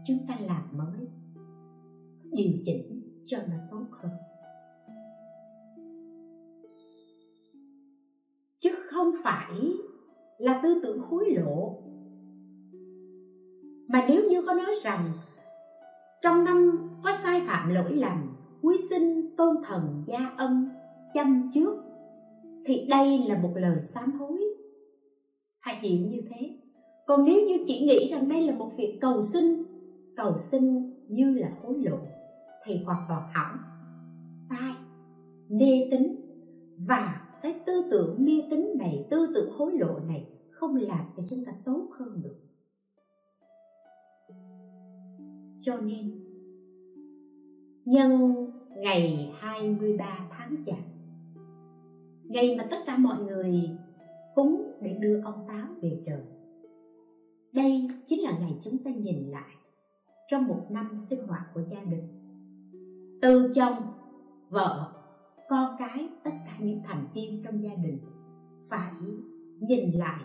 [0.08, 1.08] chúng ta làm mới,
[2.32, 2.95] điều chỉnh
[3.28, 4.12] cho nó tốt hơn.
[8.60, 9.52] Chứ không phải
[10.38, 11.82] là tư tưởng hối lộ.
[13.88, 15.12] Mà nếu như có nói rằng
[16.22, 20.70] trong năm có sai phạm lỗi lầm, quý sinh, tôn thần, gia ân,
[21.14, 21.84] chăm trước,
[22.66, 24.42] thì đây là một lời sám hối.
[25.60, 26.58] Hãy chịu như thế.
[27.08, 29.64] Còn nếu như chỉ nghĩ rằng đây là một việc cầu xin
[30.16, 31.98] cầu xin như là hối lộ
[32.66, 33.58] thì hoàn toàn hỏng.
[34.50, 34.74] Sai,
[35.50, 36.16] mê tín.
[36.88, 41.24] Và cái tư tưởng mê tín này, tư tưởng hối lộ này không làm cho
[41.30, 42.36] chúng ta tốt hơn được.
[45.62, 46.24] Cho nên,
[47.86, 48.36] nhân
[48.78, 50.78] ngày 23 tháng chạp
[52.30, 53.70] ngày mà tất cả mọi người
[54.36, 56.22] cúng để đưa ông táo về trời,
[57.52, 59.56] đây chính là ngày chúng ta nhìn lại
[60.32, 62.25] trong một năm sinh hoạt của gia đình
[63.26, 63.76] từ chồng,
[64.50, 64.94] vợ,
[65.50, 68.00] con cái, tất cả những thành viên trong gia đình
[68.70, 68.94] phải
[69.60, 70.22] nhìn lại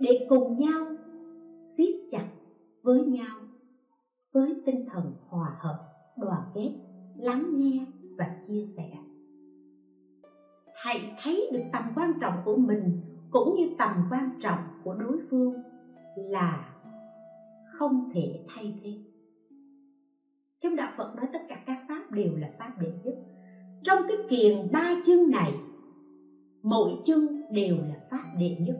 [0.00, 0.86] để cùng nhau
[1.76, 2.26] siết chặt
[2.82, 3.36] với nhau,
[4.32, 5.78] với tinh thần hòa hợp,
[6.18, 6.72] đoàn kết,
[7.16, 7.86] lắng nghe
[8.18, 8.90] và chia sẻ.
[10.74, 15.18] Hãy thấy được tầm quan trọng của mình cũng như tầm quan trọng của đối
[15.30, 15.54] phương
[16.16, 16.74] là
[17.72, 19.07] không thể thay thế
[20.60, 23.14] trong đạo phật nói tất cả các pháp đều là pháp đệ nhất.
[23.84, 25.52] Trong cái kiền ba chương này,
[26.62, 28.76] mỗi chương đều là pháp đệ nhất.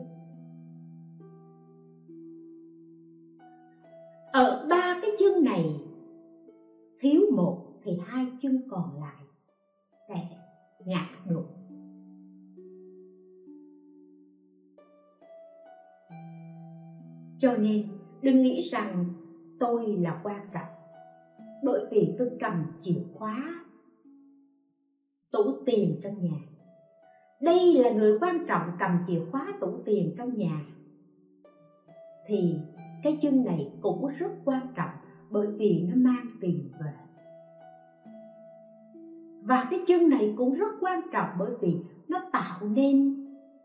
[4.31, 5.79] Ở ba cái chương này,
[6.99, 9.23] thiếu một thì hai chương còn lại
[10.07, 10.27] sẽ
[10.85, 11.43] ngã đổ
[17.39, 17.87] cho nên,
[18.21, 19.05] đừng nghĩ rằng
[19.59, 20.68] tôi là quan trọng
[21.63, 23.65] bởi vì tôi cầm chìa khóa,
[25.31, 26.37] tủ tiền trong nhà.
[27.41, 30.65] Đây là người quan trọng cầm chìa khóa tủ tiền trong nhà.
[32.27, 32.55] Thì
[33.03, 34.89] cái chân này cũng rất quan trọng
[35.29, 36.91] bởi vì nó mang tiền về.
[39.41, 41.75] Và cái chân này cũng rất quan trọng bởi vì
[42.07, 43.15] nó tạo nên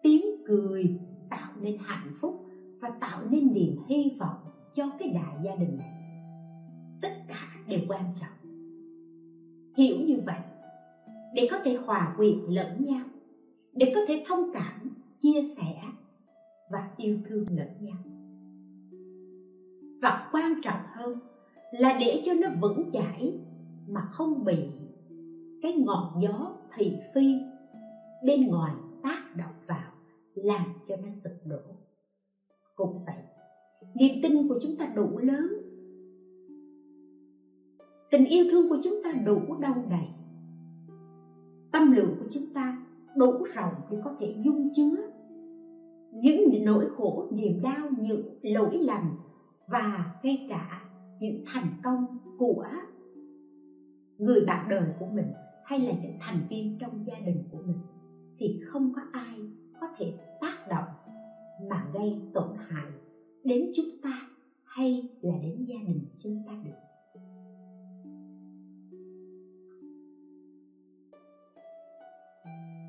[0.02, 0.96] tiếng cười,
[1.30, 2.44] tạo nên hạnh phúc
[2.80, 4.38] và tạo nên niềm hy vọng
[4.74, 6.03] cho cái đại gia đình này
[7.68, 8.50] đều quan trọng.
[9.76, 10.40] Hiểu như vậy,
[11.34, 13.04] để có thể hòa quyện lẫn nhau,
[13.72, 15.82] để có thể thông cảm, chia sẻ
[16.70, 17.96] và yêu thương lẫn nhau.
[20.02, 21.18] Và quan trọng hơn
[21.72, 23.38] là để cho nó vững chãi
[23.88, 24.58] mà không bị
[25.62, 27.34] cái ngọn gió thị phi
[28.24, 29.92] bên ngoài tác động vào
[30.34, 31.60] làm cho nó sụp đổ.
[32.74, 33.22] Cũng vậy,
[33.94, 35.63] niềm tin của chúng ta đủ lớn
[38.14, 40.06] tình yêu thương của chúng ta đủ đau đầy.
[41.72, 42.78] Tâm lượng của chúng ta
[43.16, 44.96] đủ rộng để có thể dung chứa
[46.12, 49.10] những nỗi khổ, niềm đau, những lỗi lầm
[49.68, 50.84] và ngay cả
[51.20, 52.66] những thành công của
[54.18, 55.26] người bạn đời của mình
[55.64, 57.78] hay là những thành viên trong gia đình của mình
[58.38, 59.38] thì không có ai
[59.80, 60.88] có thể tác động
[61.70, 62.90] mà gây tổn hại
[63.44, 64.28] đến chúng ta
[64.64, 66.83] hay là đến gia đình chúng ta được.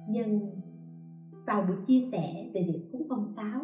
[0.09, 0.49] Nhân
[1.45, 3.61] vào buổi chia sẻ về việc cúng ông táo,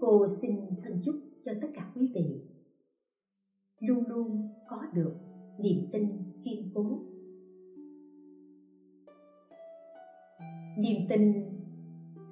[0.00, 1.14] cô xin thân chúc
[1.44, 2.42] cho tất cả quý vị.
[3.80, 5.14] Luôn luôn có được
[5.58, 6.08] niềm tin
[6.44, 6.98] kiên cố.
[10.78, 11.32] Niềm tin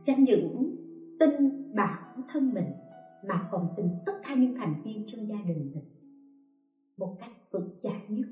[0.05, 0.77] chẳng những
[1.21, 1.31] tin
[1.75, 2.73] bản thân mình
[3.25, 5.85] mà còn tin tất cả những thành viên trong gia đình mình
[6.97, 8.29] một cách vững chãi nhất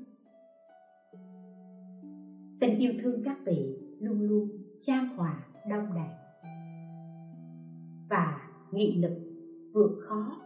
[2.59, 4.49] tình yêu thương các vị luôn luôn
[4.81, 6.09] chan hòa, đông đầy
[8.09, 9.19] và nghị lực
[9.73, 10.41] vượt khó.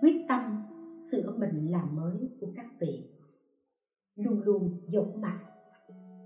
[0.00, 0.62] Quyết tâm
[1.10, 3.10] sửa mình làm mới của các vị
[4.16, 5.44] luôn luôn dũng mạnh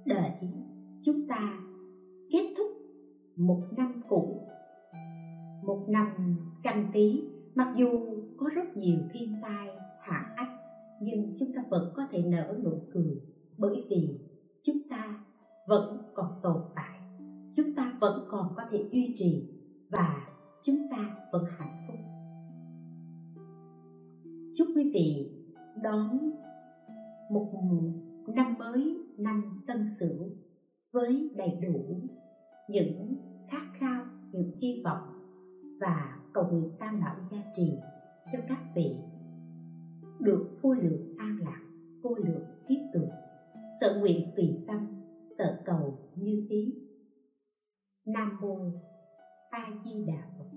[0.06, 0.40] để
[1.02, 1.60] chúng ta
[2.30, 2.66] kết thúc
[3.36, 4.48] một năm cũ,
[5.64, 7.22] một năm canh tí.
[7.54, 7.88] Mặc dù
[8.36, 9.68] có rất nhiều thiên tai,
[10.00, 10.60] hạ ách,
[11.02, 13.20] nhưng chúng ta vẫn có thể nở nụ cười
[13.58, 14.18] bởi vì
[14.64, 15.24] chúng ta
[15.66, 17.00] vẫn còn tồn tại
[17.56, 19.48] chúng ta vẫn còn có thể duy trì
[19.90, 20.28] và
[20.62, 21.96] chúng ta vẫn hạnh phúc
[24.56, 25.30] chúc quý vị
[25.82, 26.30] đón
[27.30, 27.52] một
[28.28, 30.30] năm mới, năm tân sửu
[30.92, 32.00] với đầy đủ
[32.68, 33.14] những
[33.48, 35.08] khát khao, những hy vọng
[35.80, 37.72] và cầu nguyện tam bảo gia trì
[38.32, 38.96] cho các vị
[40.20, 41.60] được vô lượng an lạc,
[42.02, 43.10] vô lượng thiết tưởng
[43.80, 45.02] sợ nguyện tùy tâm
[45.38, 46.74] sợ cầu như ý.
[48.06, 48.58] Nam mô
[49.50, 50.51] a di đà phật.